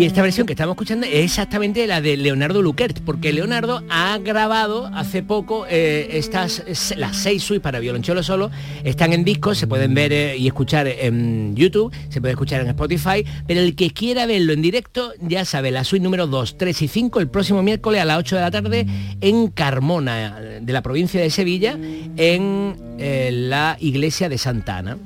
[0.00, 4.16] Y esta versión que estamos escuchando es exactamente la de Leonardo Luquert, porque Leonardo ha
[4.16, 8.50] grabado hace poco eh, estas es- las seis suites para violonchelo solo,
[8.82, 12.68] están en discos, se pueden ver eh, y escuchar en YouTube, se puede escuchar en
[12.68, 16.80] Spotify, pero el que quiera verlo en directo, ya sabe, la suite número 2, 3
[16.80, 18.86] y 5 el próximo miércoles a las 8 de la tarde
[19.20, 21.76] en Carmona, de la provincia de Sevilla,
[22.16, 24.96] en eh, la iglesia de Santa Ana.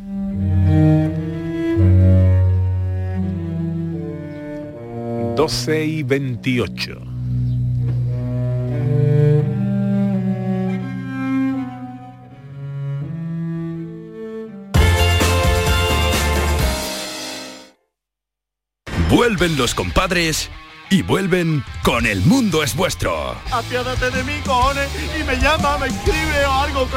[5.36, 7.00] 12 y 28.
[19.10, 20.50] Vuelven los compadres
[20.88, 23.34] y vuelven con El Mundo es Vuestro.
[23.50, 26.88] Apiádate de mí, cojones, y me llama, me escribe o algo.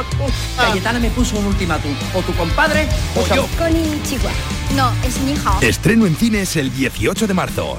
[0.56, 1.92] Cayetana me puso un ultimátum.
[2.14, 3.48] O tu compadre o yo.
[3.58, 4.30] Konnichiwa.
[4.76, 5.60] No, es ni hao.
[5.60, 7.78] Estreno en cines el 18 de marzo.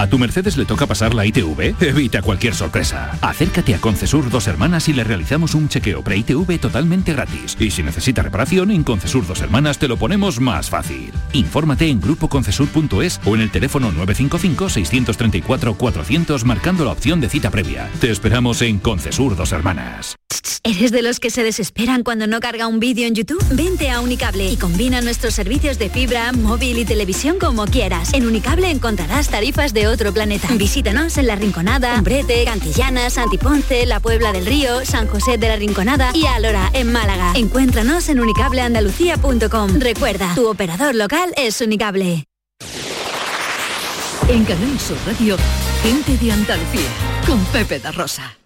[0.00, 1.74] ¿A tu Mercedes le toca pasar la ITV?
[1.78, 3.18] Evita cualquier sorpresa.
[3.20, 7.54] Acércate a Concesur Dos Hermanas y le realizamos un chequeo pre-ITV totalmente gratis.
[7.60, 11.12] Y si necesita reparación, en Concesur Dos Hermanas te lo ponemos más fácil.
[11.34, 17.90] Infórmate en grupoconcesur.es o en el teléfono 955-634-400 marcando la opción de cita previa.
[18.00, 20.16] Te esperamos en Concesur Dos Hermanas.
[20.62, 23.42] ¿Eres de los que se desesperan cuando no carga un vídeo en YouTube?
[23.50, 28.12] Vente a Unicable y combina nuestros servicios de fibra, móvil y televisión como quieras.
[28.12, 30.48] En Unicable encontrarás tarifas de otro planeta.
[30.54, 35.56] Visítanos en La Rinconada, Umbrete, Cantillana, Santiponce, La Puebla del Río, San José de la
[35.56, 37.32] Rinconada y Alora, en Málaga.
[37.34, 39.80] Encuéntranos en unicableandalucía.com.
[39.80, 42.24] Recuerda, tu operador local es Unicable.
[44.28, 45.36] En Canal Sur Radio,
[45.82, 46.88] gente de Andalucía,
[47.26, 48.36] con Pepe da Rosa.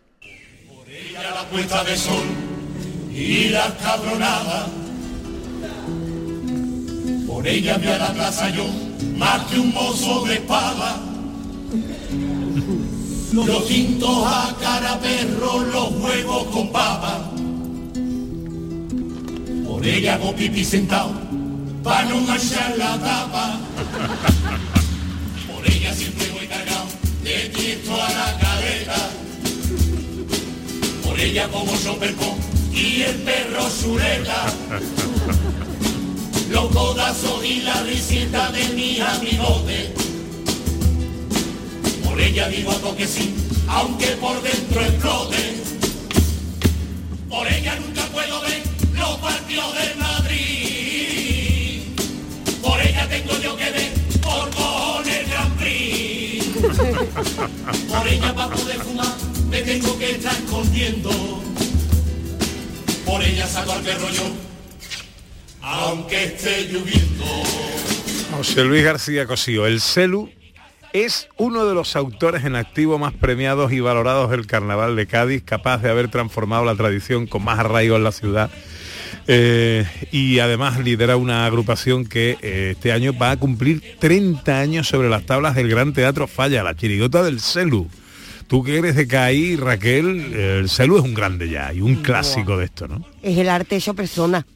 [1.35, 2.25] la puesta de sol
[3.13, 4.67] y la cabronada.
[7.27, 8.67] Por ella vi a la plaza yo,
[9.17, 11.14] más que un mozo de espada.
[13.33, 17.31] Los tintos a cara perro, los huevos con papa.
[19.67, 21.13] Por ella hago pipí sentado,
[21.83, 23.59] para no manchar la tapa.
[25.53, 26.87] Por ella siempre voy cargado,
[27.23, 29.25] de tiesto a la cadera
[31.15, 32.37] por ella como Soperco
[32.73, 34.47] y el perro Sureta.
[36.51, 40.04] Los codazos y la risita de mi amigote.
[42.15, 43.35] Por ella digo a toque sí,
[43.67, 45.57] aunque por dentro explote.
[47.29, 48.63] Por ella nunca puedo ver
[48.97, 51.81] los partidos de Madrid.
[52.63, 56.47] Por ella tengo yo que ver por cojones el Grand Prix.
[57.89, 59.17] Por ella para poder fumar
[59.51, 61.11] me tengo que estar escondiendo.
[63.05, 64.31] Por ella saco al perro yo,
[65.63, 67.25] aunque esté lloviendo.
[68.37, 70.31] José Luis García Cosío, el Celu
[70.95, 75.43] es uno de los autores en activo más premiados y valorados del Carnaval de Cádiz,
[75.45, 78.49] capaz de haber transformado la tradición con más arraigo en la ciudad.
[79.27, 84.87] Eh, y además lidera una agrupación que eh, este año va a cumplir 30 años
[84.87, 87.89] sobre las tablas del Gran Teatro Falla, la chirigota del Celu.
[88.47, 92.57] Tú que eres de CAI, Raquel, el Celu es un grande ya y un clásico
[92.57, 93.05] de esto, ¿no?
[93.21, 94.47] Es el arte hecho persona.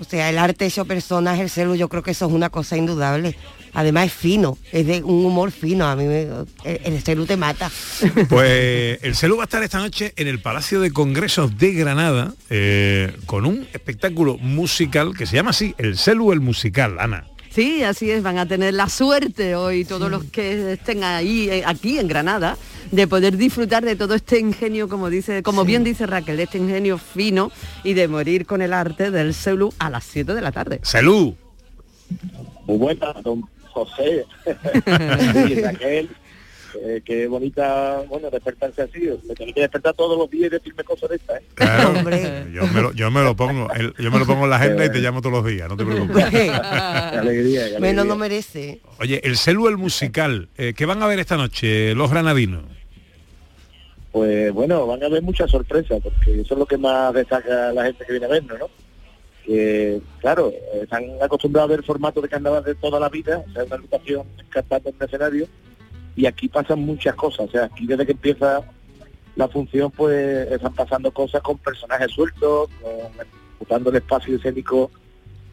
[0.00, 2.50] O sea, el arte hecho persona es el celu, yo creo que eso es una
[2.50, 3.36] cosa indudable.
[3.78, 6.22] Además es fino, es de un humor fino, a mí me-
[6.64, 7.70] el, el celu te mata.
[8.28, 12.34] Pues el Celu va a estar esta noche en el Palacio de Congresos de Granada
[12.50, 17.24] eh, con un espectáculo musical que se llama así, el Celu el musical, Ana.
[17.50, 21.62] Sí, así es, van a tener la suerte hoy todos los que estén ahí, eh,
[21.64, 22.56] aquí en Granada,
[22.90, 26.58] de poder disfrutar de todo este ingenio, como dice, como bien dice Raquel, de este
[26.58, 27.52] ingenio fino
[27.84, 30.80] y de morir con el arte del celu a las 7 de la tarde.
[30.82, 31.34] Salud.
[32.66, 34.24] Muy buena, don José.
[35.48, 36.08] y Raquel,
[36.82, 39.08] eh, qué bonita, bueno, despertarse así.
[39.26, 41.44] Me tengo que despertar todos los días y decirme cosas de estas, ¿eh?
[41.54, 41.94] Claro,
[42.52, 44.84] yo, me lo, yo me lo pongo, el- yo me lo pongo en la agenda
[44.84, 46.24] y te llamo todos los días, no te preocupes.
[46.30, 48.04] Qué alegría, qué Menos alegría.
[48.04, 48.80] no merece.
[49.00, 52.64] Oye, el Celu el musical, eh, ¿qué van a ver esta noche los granadinos?
[54.12, 57.84] Pues bueno, van a haber muchas sorpresas, porque eso es lo que más destaca la
[57.84, 58.68] gente que viene a vernos, ¿no?
[59.48, 63.52] Que, claro, eh, están acostumbrados a ver formatos de carnaval de toda la vida, o
[63.52, 65.46] sea, una agrupación cantando en escenario,
[66.14, 68.60] y aquí pasan muchas cosas, o sea, aquí desde que empieza
[69.36, 74.90] la función, pues están pasando cosas con personajes sueltos, con, ocupando el espacio escénico,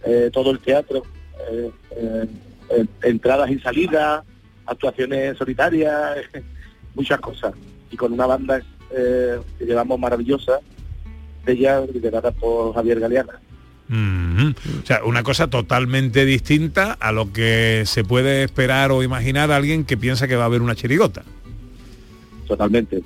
[0.03, 1.03] eh, todo el teatro,
[1.49, 2.27] eh, eh,
[2.69, 4.23] eh, entradas y salidas,
[4.65, 6.17] actuaciones solitarias,
[6.95, 7.53] muchas cosas.
[7.91, 10.59] Y con una banda eh, que llevamos maravillosa,
[11.45, 13.39] ella liderada por Javier Galeana.
[13.89, 19.57] O sea, una cosa totalmente distinta a lo que se puede esperar o imaginar a
[19.57, 21.23] alguien que piensa que va a haber una chirigota.
[22.47, 23.03] totalmente.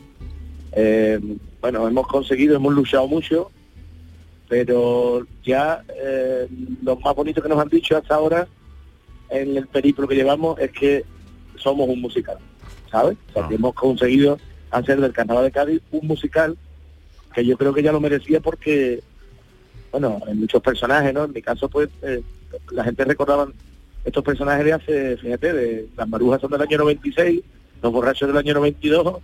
[0.71, 1.19] Eh,
[1.61, 3.51] bueno, hemos conseguido, hemos luchado mucho,
[4.47, 6.47] pero ya eh,
[6.83, 8.47] lo más bonito que nos han dicho hasta ahora
[9.29, 11.05] en el periplo que llevamos es que
[11.55, 12.37] somos un musical,
[12.89, 13.17] ¿sabes?
[13.29, 14.39] O sea, que hemos conseguido
[14.71, 16.57] hacer del Carnaval de Cádiz un musical
[17.33, 19.01] que yo creo que ya lo merecía porque,
[19.91, 21.25] bueno, hay muchos personajes, ¿no?
[21.25, 22.21] En mi caso, pues, eh,
[22.71, 23.47] la gente recordaba
[24.05, 27.41] estos personajes de hace, fíjate, de las marujas son del año 96,
[27.81, 29.17] los borrachos del año 92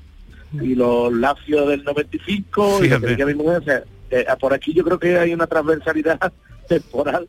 [0.62, 3.26] y los lacios del 95 y lo que Fíjate.
[3.26, 6.32] mi mujer, o sea, eh, por aquí yo creo que hay una transversalidad
[6.68, 7.28] temporal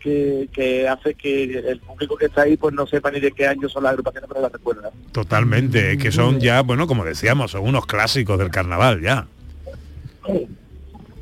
[0.00, 3.46] que, que hace que el público que está ahí pues no sepa ni de qué
[3.46, 4.90] año son las agrupaciones, pero las recuerda.
[5.12, 9.26] Totalmente, es que son ya, bueno, como decíamos, son unos clásicos del carnaval ya.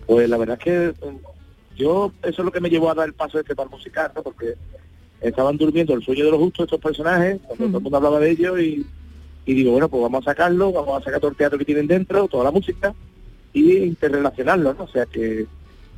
[0.07, 0.94] Pues la verdad es que
[1.76, 4.10] yo, eso es lo que me llevó a dar el paso de este par musical,
[4.14, 4.22] ¿no?
[4.22, 4.54] Porque
[5.20, 8.30] estaban durmiendo el sueño de los justos estos personajes, cuando todo el mundo hablaba de
[8.30, 8.87] ellos y,
[9.46, 11.87] y digo, bueno, pues vamos a sacarlo, vamos a sacar todo el teatro que tienen
[11.87, 12.94] dentro, toda la música
[13.52, 14.84] y interrelacionarlo, ¿no?
[14.84, 15.46] O sea que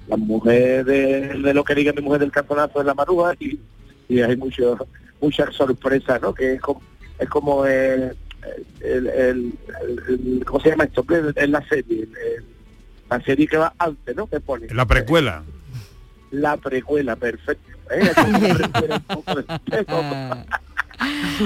[0.09, 3.59] la mujer de, de lo que diga mi mujer del cartonazo es la marúa y,
[4.09, 4.77] y hay mucho,
[5.21, 6.33] muchas sorpresas, ¿no?
[6.33, 6.81] Que es como,
[7.19, 8.13] es como eh,
[8.81, 9.53] el, el,
[10.09, 11.05] el- ¿cómo se llama esto?
[11.35, 12.45] En la serie, el-
[13.11, 14.27] la serie que va antes, ¿no?
[14.29, 15.43] Que pone La precuela.
[16.31, 17.71] La precuela, perfecto.
[17.91, 18.11] ¿eh?
[19.67, 19.87] De-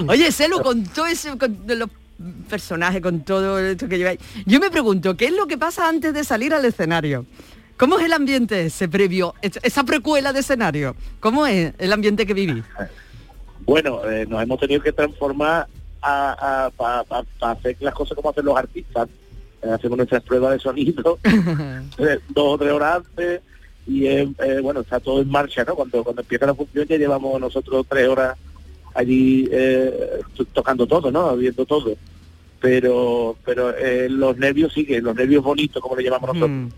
[0.09, 1.89] Oye, Celu, con todo ese, con los
[2.49, 6.15] personajes, con todo esto que lleváis, yo me pregunto, ¿qué es lo que pasa antes
[6.15, 7.27] de salir al escenario?
[7.77, 10.95] ¿Cómo es el ambiente ese previo, es- esa precuela de escenario?
[11.19, 12.63] ¿Cómo es el ambiente que vivís?
[13.65, 15.67] Bueno, eh, nos hemos tenido que transformar
[16.01, 16.71] para
[17.41, 19.09] hacer las cosas como hacen los artistas.
[19.63, 23.41] Eh, hacemos nuestras pruebas de sonido eh, dos o tres horas antes
[23.87, 25.75] y eh, eh, bueno, está todo en marcha, ¿no?
[25.75, 28.37] Cuando, cuando empieza la función ya llevamos nosotros tres horas
[28.95, 31.37] allí eh, to- tocando todo, ¿no?
[31.37, 31.95] Viendo todo.
[32.61, 36.73] Pero pero eh, los nervios siguen, los nervios bonitos, como le llamamos nosotros.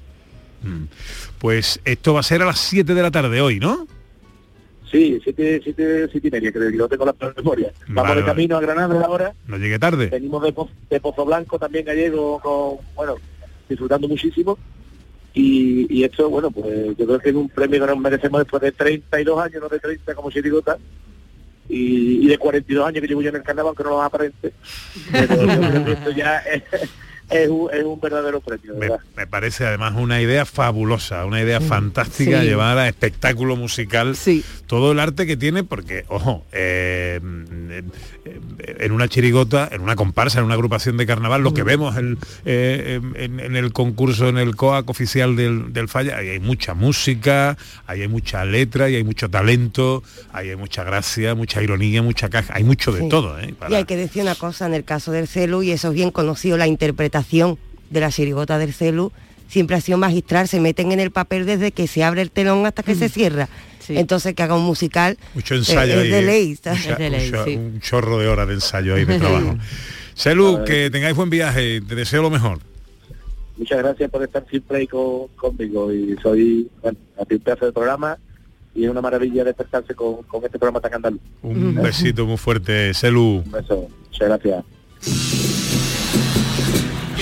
[1.39, 3.87] Pues esto va a ser a las 7 de la tarde hoy, ¿no?
[4.91, 7.73] Sí, siete, siete, siete y media, creo que lo tengo en la memoria.
[7.89, 8.27] Vamos Vale, de vale.
[8.27, 9.35] camino a Granada ahora.
[9.47, 10.09] No llegue tarde.
[10.09, 13.15] Venimos de, Po- de Pozo Blanco también gallego, con, bueno,
[13.71, 14.59] disfrutando muchísimo.
[15.35, 18.63] Y, y esto, bueno, pues yo creo que es un premio que nos merecemos después
[18.63, 20.77] de 32 años, no de 30 como chirigota,
[21.69, 24.53] y, y de 42 años que llevo yo en el carnaval, aunque no los aparente.
[25.13, 26.63] Pero yo creo que esto ya es,
[27.33, 28.99] es un, es un verdadero premio, Me, ¿verdad?
[29.17, 32.47] me parece además una idea fabulosa, una idea fantástica Sí.
[32.47, 34.17] llevar a espectáculo musical
[34.67, 37.21] todo el arte que tiene, porque, ojo, eh,
[38.79, 42.19] en una chirigota, en una comparsa, en una agrupación de carnaval, lo que vemos en,
[42.45, 46.75] eh, en- en el concurso, en el COAC oficial del, del Falla, ahí hay mucha
[46.75, 52.03] música, ahí hay mucha letra, y hay mucho talento, ahí hay mucha gracia, mucha ironía,
[52.03, 53.09] mucha caja, hay mucho de Sí.
[53.09, 53.55] todo, ¿eh?
[53.69, 56.11] Y hay que decir una cosa, en el caso del celu, y eso es bien
[56.11, 57.22] conocido, la interpretación
[57.91, 59.13] de la chirigota del celu
[59.49, 62.65] siempre ha sido magistral, se meten en el papel desde que se abre el telón
[62.67, 63.49] hasta que se cierra.
[63.89, 66.23] Entonces que haga un musical Mucho ensayo eh, ahí, es de ¿eh?
[66.23, 66.49] ley.
[66.51, 67.57] Mucha- Es de ley, mucha- sí.
[67.57, 69.57] Un chorro de horas de ensayo ahí de trabajo.
[70.15, 72.61] Selu, que tengáis buen viaje, te deseo lo mejor.
[73.59, 77.67] Muchas gracias por estar siempre ahí con- conmigo y soy, bueno, a ti un pedazo
[77.67, 78.17] de programa
[78.75, 81.21] y es una maravilla despertarse con, con este programa tan andaluz.
[81.43, 83.43] Un besito muy fuerte, Selu.
[83.45, 85.62] Un beso, muchas gracias.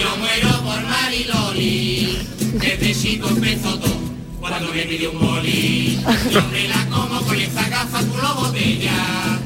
[0.01, 2.19] Yo muero por Mariloli,
[2.55, 4.01] desde chico empezó todo,
[4.41, 6.01] cuando me pidió un boli.
[6.33, 9.39] Yo me la como con esa gafa culo botella.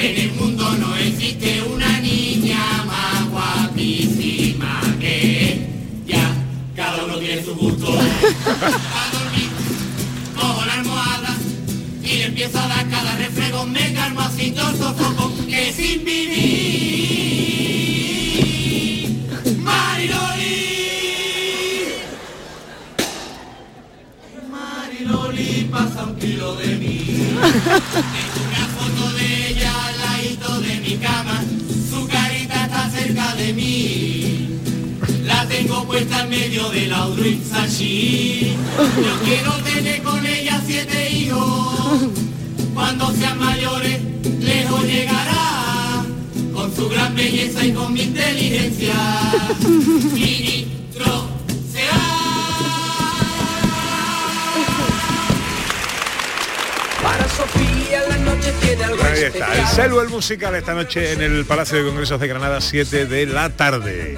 [0.00, 5.68] En el mundo no existe una niña más guapísima que
[6.06, 6.32] ella.
[6.74, 7.88] Cada uno tiene su gusto.
[7.88, 9.50] A dormir,
[10.34, 11.36] cojo la almohada
[12.02, 13.72] y le empiezo a dar cada refregón.
[13.72, 17.57] Me calmo así el sofoco, que sin vivir.
[25.08, 26.98] Mariloli pasa un kilo de mí.
[27.06, 31.42] Tengo una foto de ella al ladito de mi cama.
[31.90, 34.60] Su carita está cerca de mí.
[35.24, 37.08] La tengo puesta en medio de la
[37.50, 38.54] Sachi.
[38.78, 42.10] Yo quiero tener con ella siete hijos.
[42.74, 44.00] Cuando sean mayores,
[44.40, 46.04] lejos llegará.
[46.52, 48.94] Con su gran belleza y con mi inteligencia.
[50.12, 50.78] Ministro
[59.18, 63.06] Ahí está, el el musical, esta noche en el Palacio de Congresos de Granada, 7
[63.06, 64.16] de la tarde.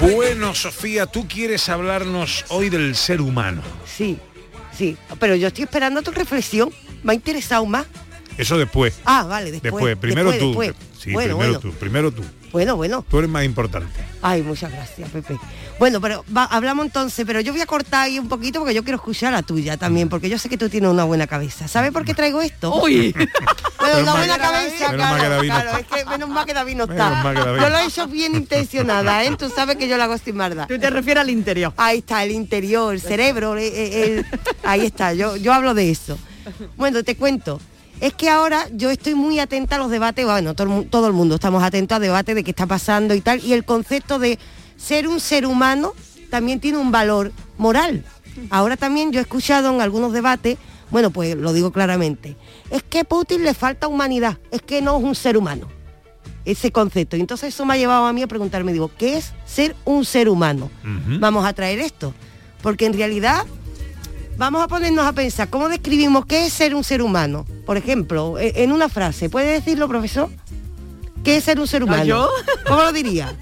[0.00, 3.62] Bueno, Sofía, tú quieres hablarnos hoy del ser humano.
[3.86, 4.18] Sí,
[4.76, 6.72] sí, pero yo estoy esperando tu reflexión,
[7.04, 7.86] me ha interesado más.
[8.36, 8.98] Eso después.
[9.04, 9.72] Ah, vale, después.
[9.72, 10.60] Después, primero después, tú.
[10.60, 10.88] después.
[10.98, 11.60] Sí, Bueno, primero bueno.
[11.60, 12.24] tú, primero tú.
[12.54, 13.04] Bueno, bueno.
[13.10, 13.88] Tú eres más importante.
[14.22, 15.36] Ay, muchas gracias, Pepe.
[15.80, 18.84] Bueno, pero va- hablamos entonces, pero yo voy a cortar ahí un poquito porque yo
[18.84, 21.66] quiero escuchar la tuya también, porque yo sé que tú tienes una buena cabeza.
[21.66, 22.72] ¿Sabes por qué traigo esto?
[22.80, 23.12] Uy.
[23.84, 26.46] Bueno, Menos una mal- buena cabeza, menos mal que claro, claro, es que menos mal
[26.46, 27.34] que David no está.
[27.34, 29.36] Yo no lo he hecho bien intencionada, ¿eh?
[29.36, 30.66] Tú sabes que yo lo hago sin maldad.
[30.68, 31.74] Tú te refieres al interior.
[31.76, 35.90] Ahí está, el interior, el cerebro, eh, eh, el- ahí está, yo, yo hablo de
[35.90, 36.16] eso.
[36.76, 37.60] Bueno, te cuento.
[38.00, 41.06] Es que ahora yo estoy muy atenta a los debates, bueno, todo el, mu- todo
[41.06, 44.18] el mundo estamos atentos a debates de qué está pasando y tal, y el concepto
[44.18, 44.38] de
[44.76, 45.92] ser un ser humano
[46.30, 48.04] también tiene un valor moral.
[48.50, 50.58] Ahora también yo he escuchado en algunos debates
[50.90, 52.36] Bueno, pues lo digo claramente.
[52.70, 55.66] Es que a Putin le falta humanidad, es que no es un ser humano.
[56.44, 57.16] Ese concepto.
[57.16, 60.04] Y entonces eso me ha llevado a mí a preguntarme, digo, ¿qué es ser un
[60.04, 60.70] ser humano?
[61.20, 62.12] Vamos a traer esto.
[62.62, 63.44] Porque en realidad
[64.36, 67.46] vamos a ponernos a pensar, ¿cómo describimos qué es ser un ser humano?
[67.64, 70.30] Por ejemplo, e- en una frase, ¿puede decirlo, profesor?
[71.22, 72.04] ¿Qué es ser un ser ¿No, humano?
[72.04, 72.30] yo?
[72.66, 73.34] ¿Cómo lo diría?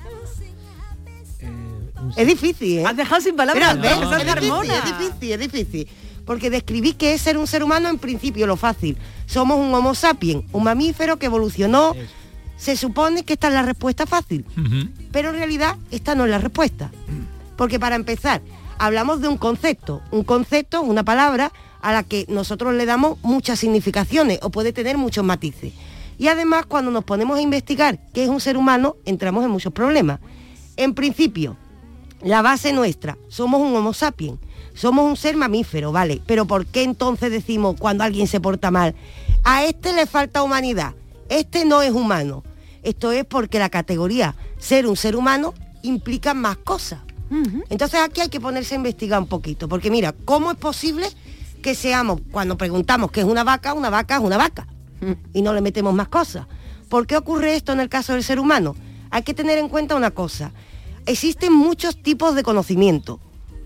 [2.16, 2.84] es difícil, ¿eh?
[2.84, 3.76] Has dejado sin palabras.
[3.76, 5.88] Es es, difícil, es difícil, es difícil.
[6.24, 8.96] Porque describir qué es ser un ser humano en principio lo fácil.
[9.26, 11.94] Somos un homo sapiens, un mamífero que evolucionó.
[12.56, 14.44] Se supone que esta es la respuesta fácil.
[15.10, 16.90] Pero en realidad esta no es la respuesta.
[17.56, 18.40] Porque para empezar,
[18.78, 20.00] hablamos de un concepto.
[20.12, 21.52] Un concepto una palabra
[21.82, 25.72] a la que nosotros le damos muchas significaciones o puede tener muchos matices.
[26.18, 29.72] Y además cuando nos ponemos a investigar qué es un ser humano, entramos en muchos
[29.72, 30.20] problemas.
[30.76, 31.56] En principio,
[32.22, 34.38] la base nuestra, somos un homo sapiens,
[34.74, 36.22] somos un ser mamífero, ¿vale?
[36.26, 38.94] Pero ¿por qué entonces decimos cuando alguien se porta mal,
[39.42, 40.94] a este le falta humanidad,
[41.28, 42.44] este no es humano?
[42.82, 47.00] Esto es porque la categoría ser un ser humano implica más cosas.
[47.70, 51.08] Entonces aquí hay que ponerse a investigar un poquito, porque mira, ¿cómo es posible
[51.62, 54.66] que seamos, cuando preguntamos qué es una vaca, una vaca es una vaca?
[55.32, 56.46] Y no le metemos más cosas.
[56.88, 58.76] ¿Por qué ocurre esto en el caso del ser humano?
[59.10, 60.52] Hay que tener en cuenta una cosa.
[61.06, 63.18] Existen muchos tipos de conocimiento,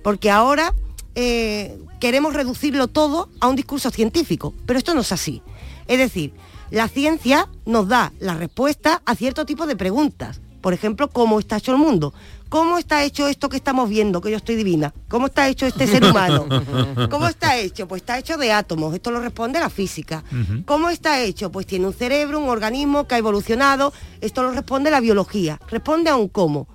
[0.04, 0.72] porque ahora
[1.14, 5.42] eh, queremos reducirlo todo a un discurso científico, pero esto no es así.
[5.88, 6.32] Es decir,
[6.70, 10.40] la ciencia nos da la respuesta a cierto tipo de preguntas.
[10.66, 12.12] Por ejemplo, ¿cómo está hecho el mundo?
[12.48, 14.92] ¿Cómo está hecho esto que estamos viendo, que yo estoy divina?
[15.06, 16.44] ¿Cómo está hecho este ser humano?
[17.08, 17.86] ¿Cómo está hecho?
[17.86, 20.24] Pues está hecho de átomos, esto lo responde la física.
[20.64, 21.52] ¿Cómo está hecho?
[21.52, 26.10] Pues tiene un cerebro, un organismo que ha evolucionado, esto lo responde la biología, responde
[26.10, 26.66] a un cómo.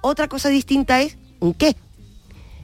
[0.00, 1.74] Otra cosa distinta es un qué.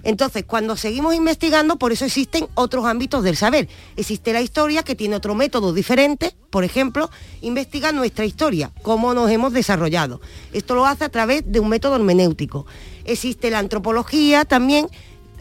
[0.03, 3.68] Entonces, cuando seguimos investigando, por eso existen otros ámbitos del saber.
[3.96, 7.11] Existe la historia que tiene otro método diferente, por ejemplo,
[7.42, 10.20] investiga nuestra historia, cómo nos hemos desarrollado.
[10.53, 12.66] Esto lo hace a través de un método hermenéutico.
[13.05, 14.88] Existe la antropología también,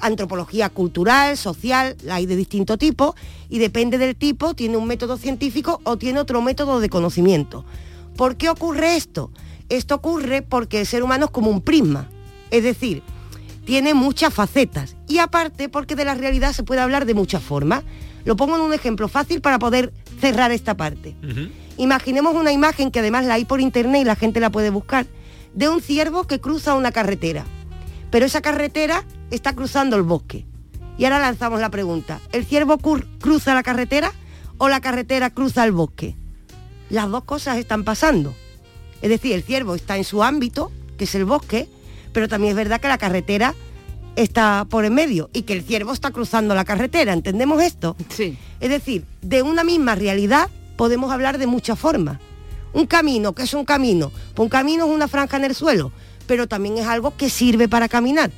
[0.01, 3.15] antropología cultural, social, la hay de distinto tipo,
[3.49, 7.65] y depende del tipo, tiene un método científico o tiene otro método de conocimiento.
[8.15, 9.31] ¿Por qué ocurre esto?
[9.69, 12.09] Esto ocurre porque el ser humano es como un prisma,
[12.51, 13.03] es decir,
[13.69, 17.83] tiene muchas facetas y aparte porque de la realidad se puede hablar de muchas formas.
[18.25, 21.15] Lo pongo en un ejemplo fácil para poder cerrar esta parte.
[21.77, 25.05] Imaginemos una imagen que además la hay por internet y la gente la puede buscar,
[25.53, 27.45] de un ciervo que cruza una carretera.
[28.09, 30.47] Pero esa carretera está cruzando el bosque.
[30.97, 34.11] Y ahora lanzamos la pregunta, ¿el ciervo cruza la carretera
[34.57, 36.15] o la carretera cruza el bosque?
[36.89, 38.33] Las dos cosas están pasando.
[39.03, 41.69] Es decir, el ciervo está en su ámbito, que es el bosque,
[42.13, 43.55] pero también es verdad que la carretera
[44.15, 47.13] está por en medio y que el ciervo está cruzando la carretera.
[47.13, 47.95] ¿Entendemos esto?
[48.09, 48.37] Sí.
[48.59, 52.19] Es decir, de una misma realidad podemos hablar de muchas formas.
[52.73, 54.11] Un camino, ¿qué es un camino?
[54.35, 55.91] Pues un camino es una franja en el suelo,
[56.27, 58.31] pero también es algo que sirve para caminar.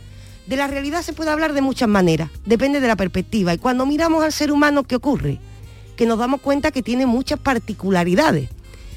[0.47, 3.53] De la realidad se puede hablar de muchas maneras, depende de la perspectiva.
[3.53, 5.39] Y cuando miramos al ser humano, ¿qué ocurre?
[5.95, 8.49] Que nos damos cuenta que tiene muchas particularidades.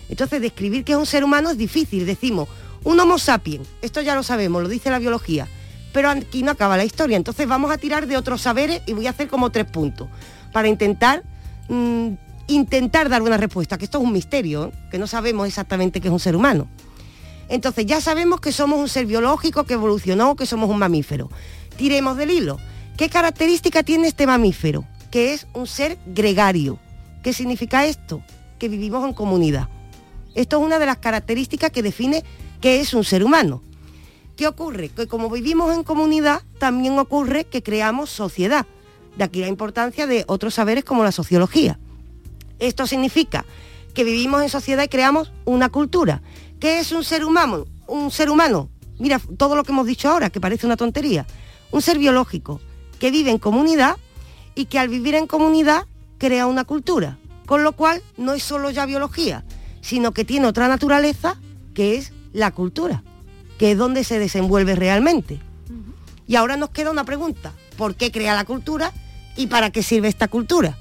[0.08, 2.06] Entonces, describir que es un ser humano es difícil.
[2.06, 2.48] Decimos,
[2.84, 5.48] un homo sapiens, esto ya lo sabemos, lo dice la biología,
[5.92, 7.16] pero aquí no acaba la historia.
[7.16, 10.08] Entonces vamos a tirar de otros saberes y voy a hacer como tres puntos
[10.52, 11.22] para intentar
[11.68, 12.10] mm,
[12.46, 14.72] intentar dar una respuesta, que esto es un misterio, ¿eh?
[14.90, 16.68] que no sabemos exactamente qué es un ser humano.
[17.48, 21.30] Entonces ya sabemos que somos un ser biológico que evolucionó, que somos un mamífero.
[21.76, 22.58] Tiremos del hilo.
[22.96, 24.84] ¿Qué característica tiene este mamífero?
[25.10, 26.78] Que es un ser gregario.
[27.22, 28.22] ¿Qué significa esto?
[28.58, 29.68] Que vivimos en comunidad.
[30.34, 32.24] Esto es una de las características que define
[32.60, 33.62] qué es un ser humano.
[34.36, 34.88] ¿Qué ocurre?
[34.88, 38.66] Que como vivimos en comunidad, también ocurre que creamos sociedad.
[39.16, 41.78] De aquí la importancia de otros saberes como la sociología.
[42.58, 43.44] Esto significa
[43.94, 46.22] que vivimos en sociedad y creamos una cultura.
[46.58, 47.66] ¿Qué es un ser humano?
[47.86, 51.26] Un ser humano, mira todo lo que hemos dicho ahora, que parece una tontería.
[51.70, 52.60] Un ser biológico
[52.98, 53.96] que vive en comunidad
[54.54, 55.86] y que al vivir en comunidad
[56.18, 57.18] crea una cultura.
[57.46, 59.44] Con lo cual no es solo ya biología,
[59.80, 61.36] sino que tiene otra naturaleza
[61.74, 63.02] que es la cultura,
[63.56, 65.40] que es donde se desenvuelve realmente.
[66.26, 68.92] Y ahora nos queda una pregunta, ¿por qué crea la cultura
[69.36, 70.76] y para qué sirve esta cultura?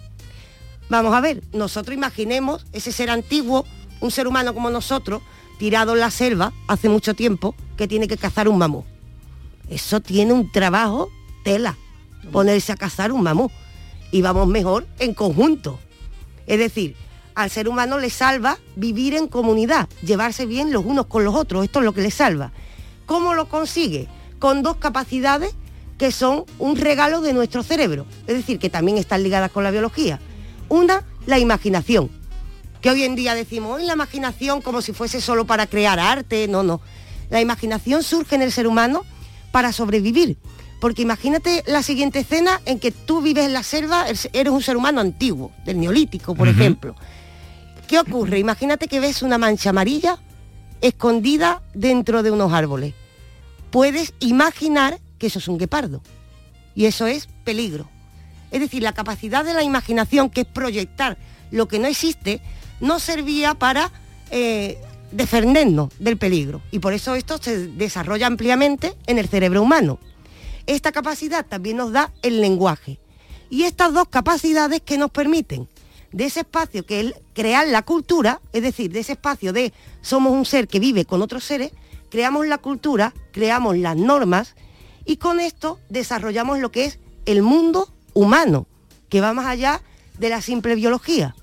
[0.89, 3.65] Vamos a ver, nosotros imaginemos ese ser antiguo,
[4.01, 5.21] un ser humano como nosotros,
[5.59, 8.83] tirado en la selva hace mucho tiempo, que tiene que cazar un mamú.
[9.69, 11.09] Eso tiene un trabajo
[11.43, 11.77] tela,
[12.31, 13.49] ponerse a cazar un mamú.
[14.11, 15.79] Y vamos mejor en conjunto.
[16.45, 16.95] Es decir,
[17.35, 21.63] al ser humano le salva vivir en comunidad, llevarse bien los unos con los otros,
[21.63, 22.51] esto es lo que le salva.
[23.05, 24.07] ¿Cómo lo consigue?
[24.39, 25.53] Con dos capacidades
[25.97, 29.71] que son un regalo de nuestro cerebro, es decir, que también están ligadas con la
[29.71, 30.19] biología.
[30.69, 32.09] Una, la imaginación,
[32.81, 36.47] que hoy en día decimos, hoy la imaginación como si fuese solo para crear arte,
[36.47, 36.81] no, no.
[37.29, 39.03] La imaginación surge en el ser humano
[39.51, 40.37] para sobrevivir.
[40.81, 44.75] Porque imagínate la siguiente escena en que tú vives en la selva, eres un ser
[44.75, 46.93] humano antiguo, del neolítico, por ejemplo.
[47.93, 48.39] ¿Qué ocurre?
[48.39, 50.17] Imagínate que ves una mancha amarilla
[50.81, 52.95] escondida dentro de unos árboles.
[53.69, 56.01] Puedes imaginar que eso es un guepardo.
[56.73, 57.87] Y eso es peligro.
[58.49, 61.19] Es decir, la capacidad de la imaginación, que es proyectar
[61.51, 62.41] lo que no existe,
[62.79, 63.91] no servía para
[64.31, 64.79] eh,
[65.11, 66.63] defendernos del peligro.
[66.71, 69.99] Y por eso esto se desarrolla ampliamente en el cerebro humano.
[70.65, 72.99] Esta capacidad también nos da el lenguaje.
[73.51, 75.67] Y estas dos capacidades que nos permiten
[76.13, 80.31] de ese espacio que es crear la cultura, es decir, de ese espacio de somos
[80.31, 81.71] un ser que vive con otros seres,
[82.09, 84.55] creamos la cultura, creamos las normas
[85.05, 88.67] y con esto desarrollamos lo que es el mundo humano,
[89.09, 89.81] que va más allá
[90.19, 91.35] de la simple biología.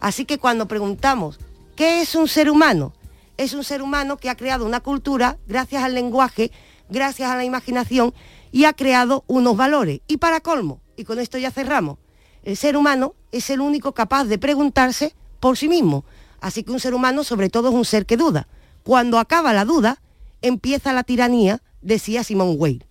[0.00, 1.38] Así que cuando preguntamos,
[1.76, 2.92] ¿qué es un ser humano?
[3.36, 6.50] Es un ser humano que ha creado una cultura gracias al lenguaje,
[6.88, 8.12] gracias a la imaginación
[8.50, 10.00] y ha creado unos valores.
[10.08, 11.98] Y para colmo, y con esto ya cerramos,
[12.42, 16.04] el ser humano es el único capaz de preguntarse por sí mismo.
[16.40, 18.48] Así que un ser humano sobre todo es un ser que duda.
[18.82, 20.00] Cuando acaba la duda,
[20.42, 22.86] empieza la tiranía, decía Simón Weil.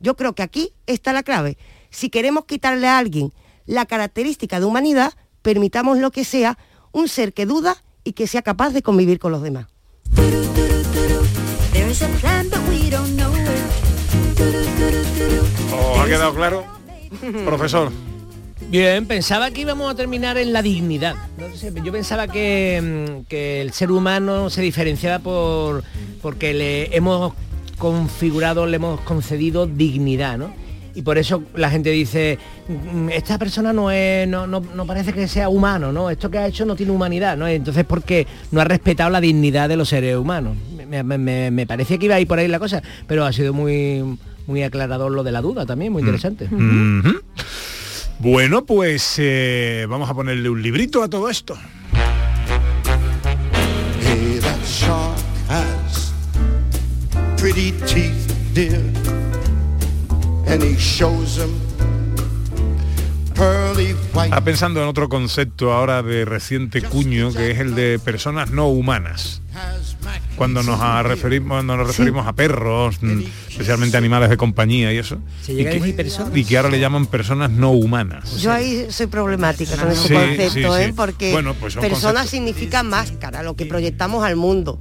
[0.00, 1.56] Yo creo que aquí está la clave.
[1.90, 3.32] Si queremos quitarle a alguien
[3.66, 5.12] la característica de humanidad,
[5.42, 6.58] permitamos lo que sea
[6.92, 9.66] un ser que duda y que sea capaz de convivir con los demás.
[15.72, 16.64] ¿Os ha quedado claro?
[17.44, 17.92] Profesor.
[18.70, 21.14] Bien, pensaba que íbamos a terminar en la dignidad.
[21.36, 22.80] No sé, yo pensaba que,
[23.20, 25.84] mm, que el ser humano se diferenciaba por
[26.22, 27.34] porque le hemos
[27.78, 30.54] configurado, le hemos concedido dignidad, ¿no?
[30.94, 32.38] Y por eso la gente dice,
[32.68, 36.08] "Mm, esta persona no es, no, no- no parece que sea humano, ¿no?
[36.10, 37.46] Esto que ha hecho no tiene humanidad, ¿no?
[37.48, 40.56] Entonces porque no ha respetado la dignidad de los seres humanos.
[40.88, 43.32] Me, me- me- me parecía que iba a ir por ahí la cosa, pero ha
[43.32, 44.02] sido muy,
[44.46, 46.44] muy aclarador lo de la duda también, muy interesante.
[46.46, 47.20] Ujú.
[48.22, 51.58] Bueno, pues eh, vamos a ponerle un librito a todo esto.
[54.00, 55.18] Hey, that shark
[55.48, 56.12] has
[57.36, 58.80] pretty teeth, dear.
[60.46, 61.50] And he shows them
[63.34, 64.28] pearly white.
[64.28, 68.68] Está pensando en otro concepto ahora de reciente cuño, que es el de personas no
[68.68, 69.42] humanas.
[70.36, 74.98] Cuando nos, a- referimos, cuando nos referimos a perros, mm, especialmente animales de compañía y
[74.98, 75.18] eso.
[75.42, 76.36] Se llega y que, decir personas.
[76.36, 78.40] y que ahora le llaman personas no humanas.
[78.40, 80.92] Yo ahí soy problemática con ese Sí, concepto, sí, ¿eh?
[80.96, 82.30] porque Bueno, pues son persona conceptos.
[82.30, 84.78] significa máscara, lo que proyectamos al mundo.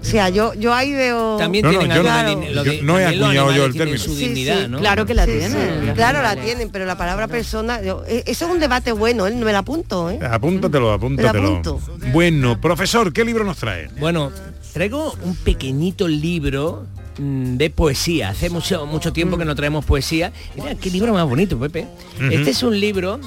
[0.00, 1.36] O sea, yo, yo ahí veo...
[1.38, 3.52] También No, no, tienen yo no- algo de din- lo yo de- no he acuñado
[3.52, 3.98] yo el término.
[3.98, 4.78] su Sí, dignidad, sí, ¿no?
[4.78, 5.94] Claro que la Sí, tienen.
[5.94, 9.36] claro la tienen, pero la palabra persona, yo- eh, eso es un debate bueno, él
[9.36, 10.18] me la apunto, ¿eh?
[10.22, 11.48] Apúntatelo, apúntatelo.
[11.48, 11.80] apunto.
[12.12, 13.88] Bueno, profesor, ¿qué libro nos trae?
[13.98, 14.30] Bueno,
[14.72, 16.86] traigo un pequeñito libro
[17.18, 18.28] mm, de poesía.
[18.30, 20.32] Hace mucho, mucho tiempo que no traemos poesía.
[20.56, 21.86] Mira, qué libro más bonito, Pepe.
[22.30, 23.18] Este es un libro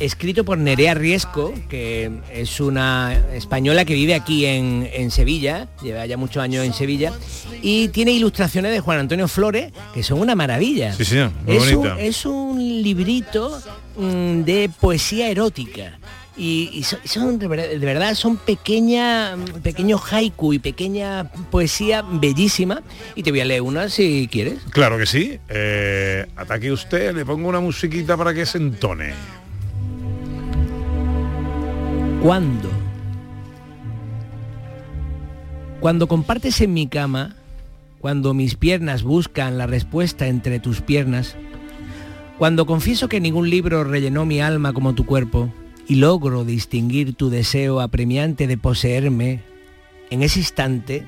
[0.00, 6.06] escrito por Nerea Riesco, que es una española que vive aquí en, en Sevilla, lleva
[6.06, 7.12] ya muchos años en Sevilla,
[7.62, 10.92] y tiene ilustraciones de Juan Antonio Flores, que son una maravilla.
[10.92, 12.00] Sí, señor, muy es, un, bonita.
[12.00, 13.60] es un librito
[13.96, 15.98] mm, de poesía erótica.
[16.36, 22.02] Y, y son, son de, verdad, de verdad son pequeña, pequeños haiku y pequeña poesía
[22.02, 22.82] bellísima.
[23.14, 24.58] Y te voy a leer una si quieres.
[24.70, 25.38] Claro que sí.
[25.48, 29.14] Eh, ataque usted, le pongo una musiquita para que se entone.
[32.24, 32.70] ¿Cuándo?
[35.80, 37.36] Cuando compartes en mi cama,
[38.00, 41.36] cuando mis piernas buscan la respuesta entre tus piernas,
[42.38, 45.52] cuando confieso que ningún libro rellenó mi alma como tu cuerpo
[45.86, 49.42] y logro distinguir tu deseo apremiante de poseerme,
[50.08, 51.04] en ese instante,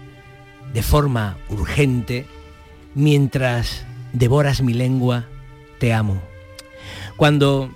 [0.74, 2.26] de forma urgente,
[2.94, 5.24] mientras devoras mi lengua,
[5.78, 6.20] te amo.
[7.16, 7.70] Cuando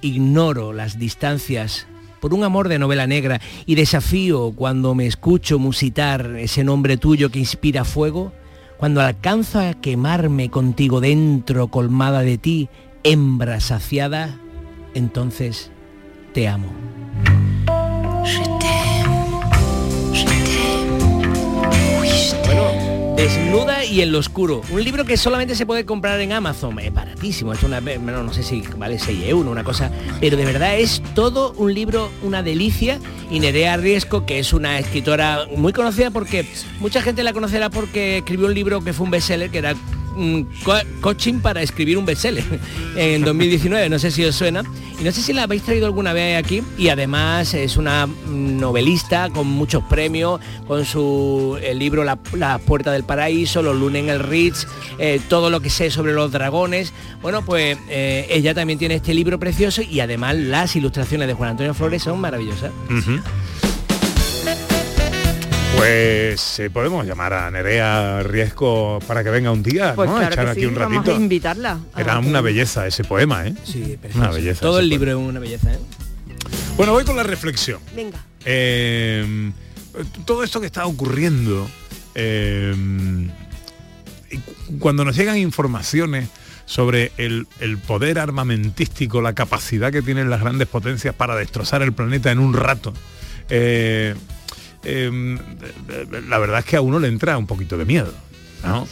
[0.00, 1.86] ignoro las distancias
[2.26, 7.30] por un amor de novela negra y desafío cuando me escucho musitar ese nombre tuyo
[7.30, 8.32] que inspira fuego,
[8.78, 12.68] cuando alcanzo a quemarme contigo dentro, colmada de ti,
[13.04, 14.40] hembra saciada,
[14.92, 15.70] entonces
[16.34, 16.66] te amo.
[23.16, 24.60] Desnuda y en lo oscuro.
[24.70, 26.78] Un libro que solamente se puede comprar en Amazon.
[26.78, 27.54] Es baratísimo.
[27.54, 29.90] Es una, bueno, no sé si vale 6 euros, una cosa.
[30.20, 33.00] Pero de verdad es todo un libro, una delicia.
[33.30, 36.46] Y Nerea Riesco, que es una escritora muy conocida porque
[36.78, 39.74] mucha gente la conocerá porque escribió un libro que fue un bestseller, que era
[40.64, 42.44] co- coaching para escribir un bestseller
[42.96, 44.62] en 2019, no sé si os suena.
[44.98, 46.62] Y no sé si la habéis traído alguna vez aquí.
[46.78, 52.90] Y además es una novelista con muchos premios, con su el libro La, La Puerta
[52.92, 54.66] del Paraíso, Los lunes en el Ritz,
[54.98, 56.94] eh, todo lo que sé sobre los dragones.
[57.20, 61.50] Bueno, pues eh, ella también tiene este libro precioso y además las ilustraciones de Juan
[61.50, 62.70] Antonio Flores son maravillosas.
[65.76, 70.16] Pues eh, podemos llamar a Nerea Riesco para que venga un día, Pues ¿no?
[70.16, 71.16] claro Echar que aquí sí, un vamos ratito.
[71.16, 71.78] a invitarla.
[71.96, 73.54] Era una belleza ese poema, ¿eh?
[73.64, 74.60] Sí, Una belleza.
[74.60, 75.04] Todo el poema.
[75.06, 75.78] libro es una belleza, ¿eh?
[76.76, 77.80] Bueno, voy con la reflexión.
[77.94, 78.18] Venga.
[78.44, 79.52] Eh,
[80.24, 81.68] todo esto que está ocurriendo,
[82.14, 82.74] eh,
[84.78, 86.28] cuando nos llegan informaciones
[86.64, 91.92] sobre el, el poder armamentístico, la capacidad que tienen las grandes potencias para destrozar el
[91.92, 92.92] planeta en un rato,
[93.50, 94.14] eh,
[94.86, 95.38] eh,
[96.28, 98.12] la verdad es que a uno le entra un poquito de miedo.
[98.64, 98.86] ¿no?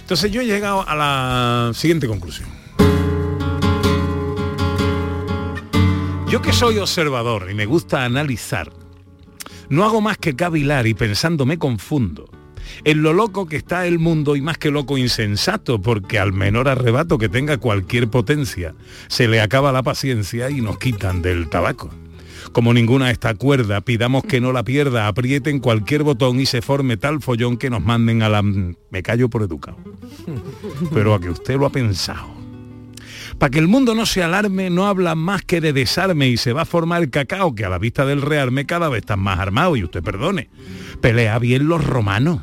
[0.00, 2.48] Entonces yo he llegado a la siguiente conclusión.
[6.28, 8.72] Yo que soy observador y me gusta analizar,
[9.68, 12.30] no hago más que cavilar y pensando me confundo
[12.84, 16.68] en lo loco que está el mundo y más que loco insensato, porque al menor
[16.68, 18.74] arrebato que tenga cualquier potencia,
[19.08, 21.90] se le acaba la paciencia y nos quitan del tabaco.
[22.50, 26.96] Como ninguna está cuerda, pidamos que no la pierda, aprieten cualquier botón y se forme
[26.96, 28.42] tal follón que nos manden a la...
[28.42, 29.78] Me callo por educado.
[30.92, 32.42] Pero a que usted lo ha pensado.
[33.38, 36.52] Para que el mundo no se alarme, no habla más que de desarme y se
[36.52, 39.38] va a formar el cacao que a la vista del rearme cada vez están más
[39.38, 40.50] armados y usted perdone.
[41.00, 42.42] Pelea bien los romanos,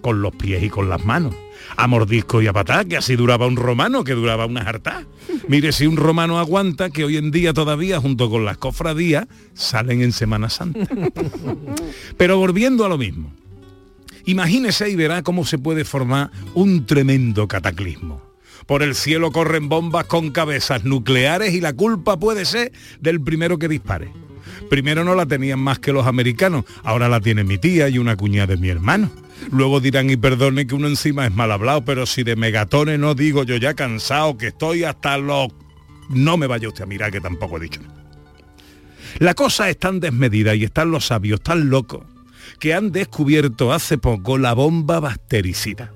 [0.00, 1.34] con los pies y con las manos.
[1.76, 5.04] A mordisco y a patá, que así duraba un romano, que duraba una jartá.
[5.48, 10.02] Mire si un romano aguanta, que hoy en día todavía, junto con las cofradías, salen
[10.02, 10.88] en Semana Santa.
[12.16, 13.32] Pero volviendo a lo mismo,
[14.24, 18.22] imagínese y verá cómo se puede formar un tremendo cataclismo.
[18.66, 23.58] Por el cielo corren bombas con cabezas nucleares y la culpa puede ser del primero
[23.58, 24.12] que dispare.
[24.70, 28.16] Primero no la tenían más que los americanos, ahora la tiene mi tía y una
[28.16, 29.10] cuñada de mi hermano.
[29.50, 33.16] Luego dirán y perdone que uno encima es mal hablado, pero si de megatones no
[33.16, 35.48] digo yo ya cansado que estoy hasta los...
[36.08, 37.80] No me vaya usted a mirar que tampoco he dicho.
[39.18, 42.04] La cosa es tan desmedida y están los sabios tan locos
[42.60, 45.92] que han descubierto hace poco la bomba bactericida.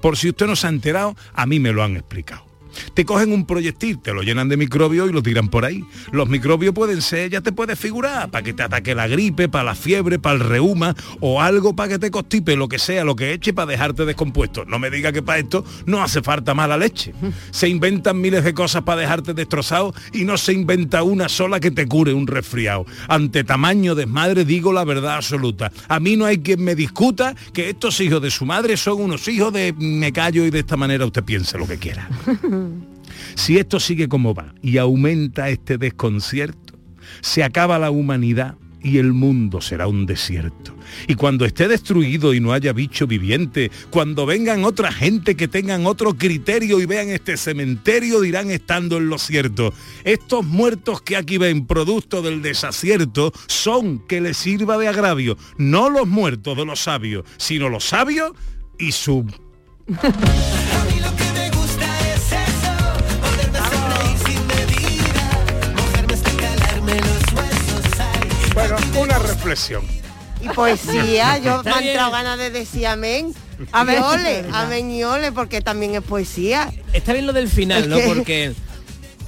[0.00, 2.51] Por si usted no se ha enterado, a mí me lo han explicado.
[2.94, 5.84] Te cogen un proyectil, te lo llenan de microbios y lo tiran por ahí.
[6.10, 9.64] Los microbios pueden ser, ya te puedes figurar, para que te ataque la gripe, para
[9.64, 13.16] la fiebre, para el reuma o algo para que te constipe, lo que sea, lo
[13.16, 14.64] que eche para dejarte descompuesto.
[14.64, 17.14] No me diga que para esto no hace falta mala leche.
[17.50, 21.70] Se inventan miles de cosas para dejarte destrozado y no se inventa una sola que
[21.70, 22.86] te cure un resfriado.
[23.08, 25.72] Ante tamaño desmadre digo la verdad absoluta.
[25.88, 29.26] A mí no hay quien me discuta que estos hijos de su madre son unos
[29.28, 32.08] hijos de me callo y de esta manera usted piense lo que quiera.
[33.34, 36.78] Si esto sigue como va y aumenta este desconcierto,
[37.20, 40.74] se acaba la humanidad y el mundo será un desierto.
[41.06, 45.86] Y cuando esté destruido y no haya bicho viviente, cuando vengan otra gente que tengan
[45.86, 49.72] otro criterio y vean este cementerio, dirán estando en lo cierto.
[50.04, 55.88] Estos muertos que aquí ven producto del desacierto son que les sirva de agravio, no
[55.88, 58.32] los muertos de los sabios, sino los sabios
[58.78, 59.24] y su
[69.42, 69.82] reflexión.
[70.40, 73.34] Y poesía, yo me han entrado ganas de decir amén.
[73.70, 73.96] Amén.
[73.98, 76.72] Y ole, amén y ole, porque también es poesía.
[76.92, 77.98] Está bien lo del final, ¿no?
[78.06, 78.54] Porque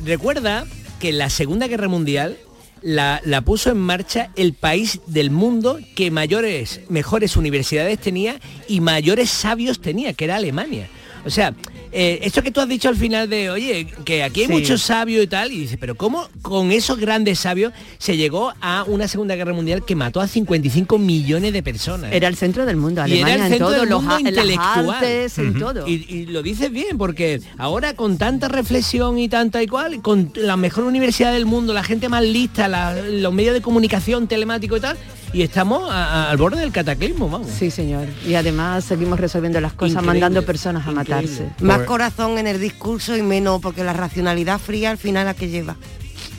[0.05, 0.67] recuerda
[0.99, 2.37] que la Segunda Guerra Mundial
[2.83, 8.81] la, la puso en marcha el país del mundo que mayores, mejores universidades tenía y
[8.81, 10.89] mayores sabios tenía, que era Alemania.
[11.25, 11.55] O sea,
[11.95, 14.53] eh, esto que tú has dicho al final de, oye, que aquí hay Sí.
[14.53, 18.85] muchos sabios y tal, y dice, pero ¿cómo con esos grandes sabios se llegó a
[18.87, 22.13] una Segunda Guerra Mundial que mató a 55 millones de personas?
[22.13, 25.05] Era el centro del mundo, Y era Alemania en todo, del los, mundo las intelectual.
[25.05, 25.59] en Ujú.
[25.59, 25.89] todo.
[25.89, 30.33] Y, y lo dices bien, porque ahora con tanta reflexión y tanta y cual, con
[30.35, 34.77] la mejor universidad del mundo, la gente más lista, la- los medios de comunicación telemático
[34.77, 34.97] y tal,
[35.35, 37.49] y estamos a- a- al borde del cataclismo, vamos.
[37.51, 38.07] Sí, señor.
[38.27, 41.15] Y además seguimos resolviendo las cosas, Increíble, mandando personas a increíble.
[41.23, 41.51] matarse.
[41.65, 45.49] Más corazón en el discurso y menos, porque la racionalidad fría al final a que
[45.49, 45.77] lleva.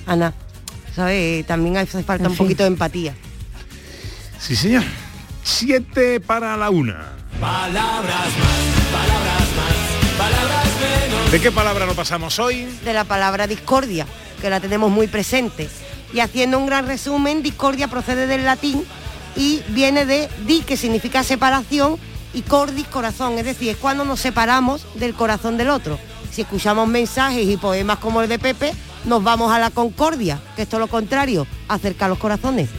[0.08, 0.34] Ana,
[0.96, 1.46] ¿sabes?
[1.46, 2.46] También hace falta En un fin.
[2.46, 3.14] poquito de empatía.
[4.40, 4.84] Sí, señor.
[5.44, 7.12] Siete para la una.
[11.32, 12.66] ¿De qué palabra lo pasamos hoy?
[12.86, 14.06] De la palabra discordia,
[14.42, 15.68] que la tenemos muy presente.
[16.14, 18.86] Y haciendo un gran resumen, discordia procede del latín
[19.36, 21.98] y viene de di, que significa separación,
[22.34, 25.98] y cordis, corazón, es decir, es cuando nos separamos del corazón del otro.
[26.32, 28.74] Si escuchamos mensajes y poemas como el de Pepe,
[29.06, 32.70] nos vamos a la concordia, que esto es lo contrario, acerca los corazones.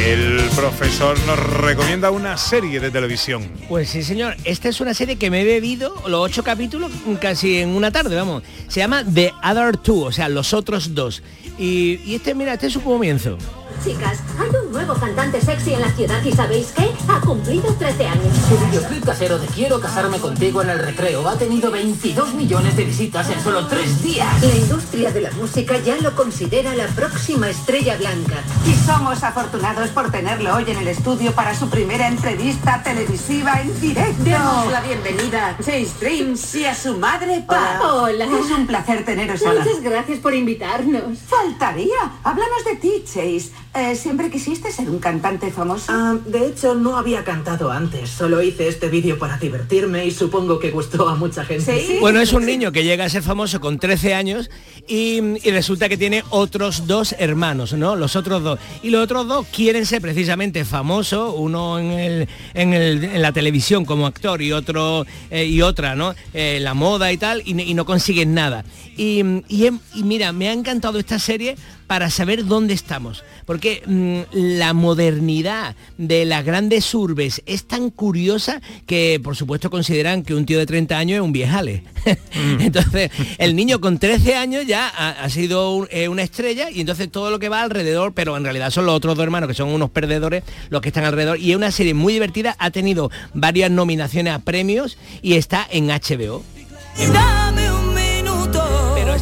[0.00, 3.46] El profesor nos recomienda una serie de televisión.
[3.68, 4.34] Pues sí, señor.
[4.44, 6.90] Esta es una serie que me he bebido los ocho capítulos
[7.20, 8.42] casi en una tarde, vamos.
[8.68, 11.22] Se llama The Other Two, o sea, los otros dos.
[11.58, 13.36] Y, y este, mira, este es su comienzo.
[13.84, 16.90] Chicas, hay un nuevo cantante sexy en la ciudad y ¿sabéis qué?
[17.08, 18.36] Ha cumplido 13 años.
[18.46, 22.84] Su videoclip casero de Quiero casarme contigo en el recreo ha tenido 22 millones de
[22.84, 24.42] visitas en solo tres días.
[24.42, 28.36] La industria de la música ya lo considera la próxima estrella blanca.
[28.66, 33.80] Y somos afortunados por tenerlo hoy en el estudio para su primera entrevista televisiva en
[33.80, 34.24] directo.
[34.24, 37.80] Demos la bienvenida a Chase Dreams y a su madre Pa.
[37.82, 38.26] Hola.
[38.26, 39.58] Es un placer teneros aquí.
[39.58, 41.18] Muchas gracias por invitarnos.
[41.26, 42.12] Faltaría.
[42.22, 43.50] Hablamos de ti, Chase.
[43.72, 45.84] Eh, ¿Siempre quisiste ser un cantante famoso?
[45.90, 48.10] Ah, de hecho, no había cantado antes.
[48.10, 51.98] Solo hice este vídeo para divertirme y supongo que gustó a mucha gente.
[52.00, 54.50] Bueno, es un niño que llega a ser famoso con 13 años
[54.88, 57.94] y, y resulta que tiene otros dos hermanos, ¿no?
[57.94, 58.58] Los otros dos.
[58.82, 63.30] Y los otros dos quieren ser precisamente famosos, uno en, el, en, el- en la
[63.30, 66.16] televisión como actor y otro eh, y otra, ¿no?
[66.34, 68.64] Eh, la moda y tal, y, y no consiguen nada.
[68.96, 71.56] Y, y y mira, me ha encantado esta serie
[71.90, 73.24] para saber dónde estamos.
[73.46, 80.22] Porque mm, la modernidad de las grandes urbes es tan curiosa que, por supuesto, consideran
[80.22, 81.82] que un tío de 30 años es un viejale.
[82.60, 86.80] entonces, el niño con 13 años ya ha, ha sido un- eh, una estrella y
[86.82, 89.54] entonces todo lo que va alrededor, pero en realidad son los otros dos hermanos que
[89.54, 91.40] son unos perdedores los que están alrededor.
[91.40, 95.88] Y es una serie muy divertida, ha tenido varias nominaciones a premios y está en
[95.88, 96.44] HBO.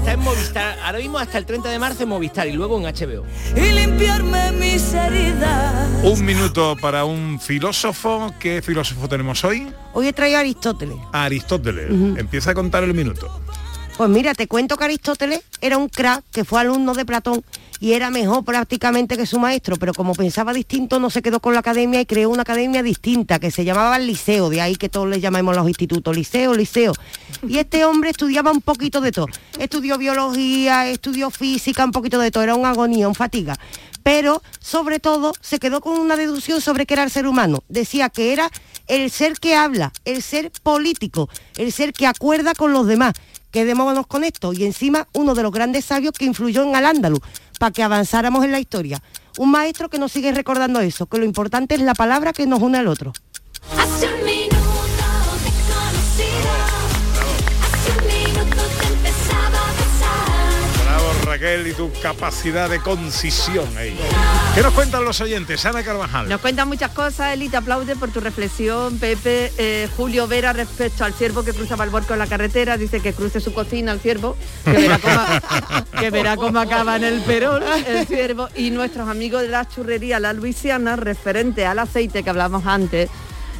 [0.08, 2.84] Está en Movistar, ahora mismo hasta el 30 de marzo en Movistar y luego en
[2.84, 3.26] HBO.
[3.54, 5.86] y limpiarme mis heridas.
[6.02, 8.32] Un minuto para un filósofo.
[8.38, 9.70] ¿Qué filósofo tenemos hoy?
[9.92, 10.96] Hoy he traído a Aristóteles.
[11.12, 11.90] Aristóteles.
[11.90, 12.14] Ujú.
[12.16, 13.28] Empieza a contar el minuto.
[13.98, 17.42] Pues mira, te cuento que Aristóteles era un crack que fue alumno de Platón
[17.80, 21.52] y era mejor prácticamente que su maestro, pero como pensaba distinto no se quedó con
[21.52, 24.88] la academia y creó una academia distinta que se llamaba el liceo, de ahí que
[24.88, 26.92] todos le llamamos los institutos, liceo, liceo.
[27.42, 29.26] Y este hombre estudiaba un poquito de todo.
[29.58, 33.58] Estudió biología, estudió física, un poquito de todo, era un agonía, un fatiga.
[34.04, 37.64] Pero sobre todo se quedó con una deducción sobre qué era el ser humano.
[37.68, 38.48] Decía que era
[38.86, 43.14] el ser que habla, el ser político, el ser que acuerda con los demás.
[43.50, 44.52] Quedémonos con esto.
[44.52, 47.20] Y encima uno de los grandes sabios que influyó en Al-Ándalus
[47.58, 49.02] para que avanzáramos en la historia.
[49.38, 52.60] Un maestro que nos sigue recordando eso, que lo importante es la palabra que nos
[52.60, 53.12] une al otro.
[61.38, 63.96] Raquel y tu capacidad de concisión ahí.
[64.54, 65.64] ¿Qué nos cuentan los oyentes?
[65.64, 66.28] Ana Carvajal.
[66.28, 71.04] Nos cuentan muchas cosas, Eli, te aplaude por tu reflexión, Pepe, eh, Julio Vera respecto
[71.04, 74.00] al ciervo que cruzaba el borco en la carretera, dice que cruce su cocina el
[74.00, 79.08] ciervo, que verá cómo, que verá cómo acaba en el perón el ciervo, y nuestros
[79.08, 83.10] amigos de la churrería La Luisiana, referente al aceite que hablamos antes,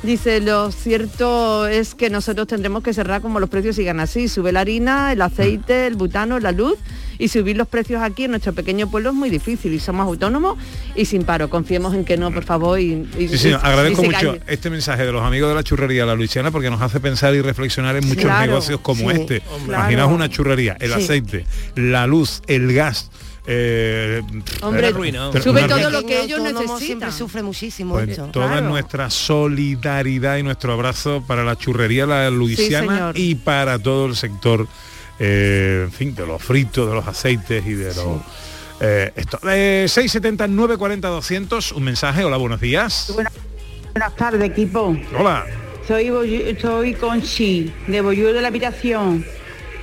[0.02, 4.28] Dice, lo cierto es que nosotros tendremos que cerrar como los precios sigan así.
[4.28, 6.74] Sube la harina, el aceite, el butano, la luz
[7.18, 10.56] y subir los precios aquí en nuestro pequeño pueblo es muy difícil y somos autónomos
[10.94, 11.50] y sin paro.
[11.50, 12.78] Confiemos en que no, por favor.
[12.78, 14.40] Y, y- Sí, sí, y- agradezco y se mucho calle.
[14.46, 17.42] este mensaje de los amigos de la churrería La Luisiana porque nos hace pensar y
[17.42, 19.42] reflexionar en muchos Claro, negocios como sí, este.
[19.52, 19.76] hombre.
[19.76, 20.14] Imaginaos Claro.
[20.14, 21.02] una churrería, el Sí.
[21.02, 21.44] aceite,
[21.74, 23.10] la luz, el gas.
[23.50, 24.22] Eh,
[24.60, 26.78] Hombre, pero sube todo lo que El ellos necesitan.
[26.78, 27.94] siempre sufre muchísimo.
[27.94, 28.26] pues esto.
[28.26, 34.16] toda nuestra solidaridad y nuestro abrazo para la churrería La Luisiana y para todo el
[34.16, 34.66] sector,
[35.18, 38.20] eh, en fin, de los fritos, de los aceites y de los...
[38.80, 39.38] eh, esto.
[39.48, 43.32] Eh, 670 940 200 un mensaje hola buenos días Buenas,
[43.94, 44.94] buenas tardes, equipo.
[45.18, 45.46] hola
[45.86, 46.12] Soy,
[46.60, 49.24] soy Conchi, de Boyú de la Habitación.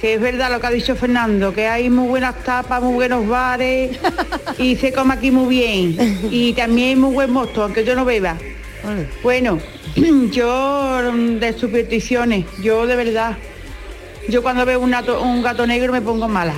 [0.06, 3.28] Que es verdad lo que ha dicho Fernando, que hay muy buenas tapas, muy buenos
[3.28, 3.98] bares
[4.60, 6.20] y se come aquí muy bien.
[6.30, 8.38] Y también hay muy buen mosto, aunque yo no beba.
[9.24, 9.58] Bueno,
[10.32, 13.36] yo mm, de supersticiones, yo de verdad,
[14.30, 16.54] yo cuando veo un gato, un gato negro me pongo mala.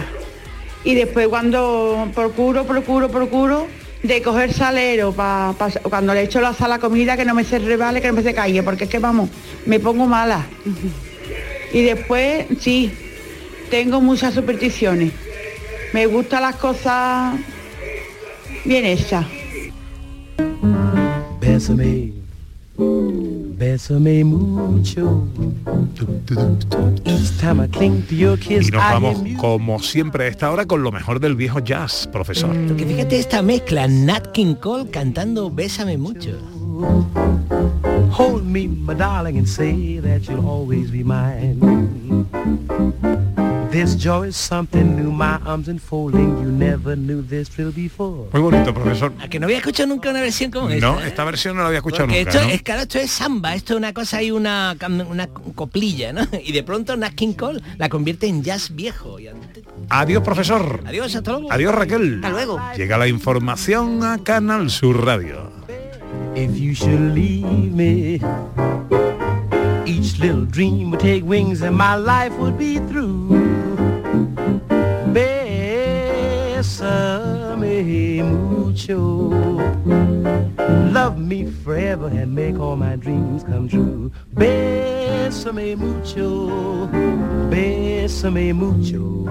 [0.83, 3.67] Y después cuando procuro, procuro, procuro
[4.03, 7.33] de coger salero pa, pa- cuando le echo la sal a la comida que no
[7.33, 9.29] me se rebale, que no me se calle, porque es que vamos,
[9.65, 10.45] me pongo mala.
[11.71, 12.91] Y después, sí,
[13.69, 15.11] tengo muchas supersticiones.
[15.93, 17.35] Me gustan las cosas
[18.65, 19.25] bien hechas.
[21.39, 22.11] Bésame,
[22.77, 25.27] Bésame mucho.
[27.09, 32.07] Y nos I vamos, como siempre a esta hora, con lo mejor del viejo jazz,
[32.11, 32.55] profesor.
[32.67, 36.37] Porque fíjate esta mezcla, Nat King Cole cantando Bésame mucho.
[38.11, 41.57] Hold me, my darling, and say that you'll always be mine.
[43.71, 46.37] This joy is something new, my arms enfolding.
[46.41, 48.29] You never knew this thrill before.
[48.31, 49.11] Muy bonito, profesor.
[49.21, 50.87] A que no había escuchado nunca una versión como esta.
[50.87, 51.07] No, ¿eh?
[51.07, 52.31] esta versión no la había escuchado Porque nunca.
[52.31, 52.53] esto ¿no?
[52.53, 54.75] es claro, esto es samba, esto es una cosa y una,
[55.09, 56.21] una coplilla, ¿no?
[56.43, 59.17] Y de pronto Nat King Cole la convierte en jazz viejo.
[59.89, 60.81] Adiós, profesor.
[60.85, 61.51] Adiós, hasta luego.
[61.51, 62.15] Adiós, Raquel.
[62.15, 62.59] Hasta luego.
[62.77, 65.51] Llega la información a Canal Sur Radio.
[66.35, 68.21] If you should leave me,
[69.85, 73.46] each little dream would take wings and my life would be through.
[76.77, 79.29] Bésame mucho.
[80.91, 84.11] Love me forever and make all my dreams come true.
[84.35, 86.87] Bésame mucho.
[87.49, 89.25] Bésame mucho.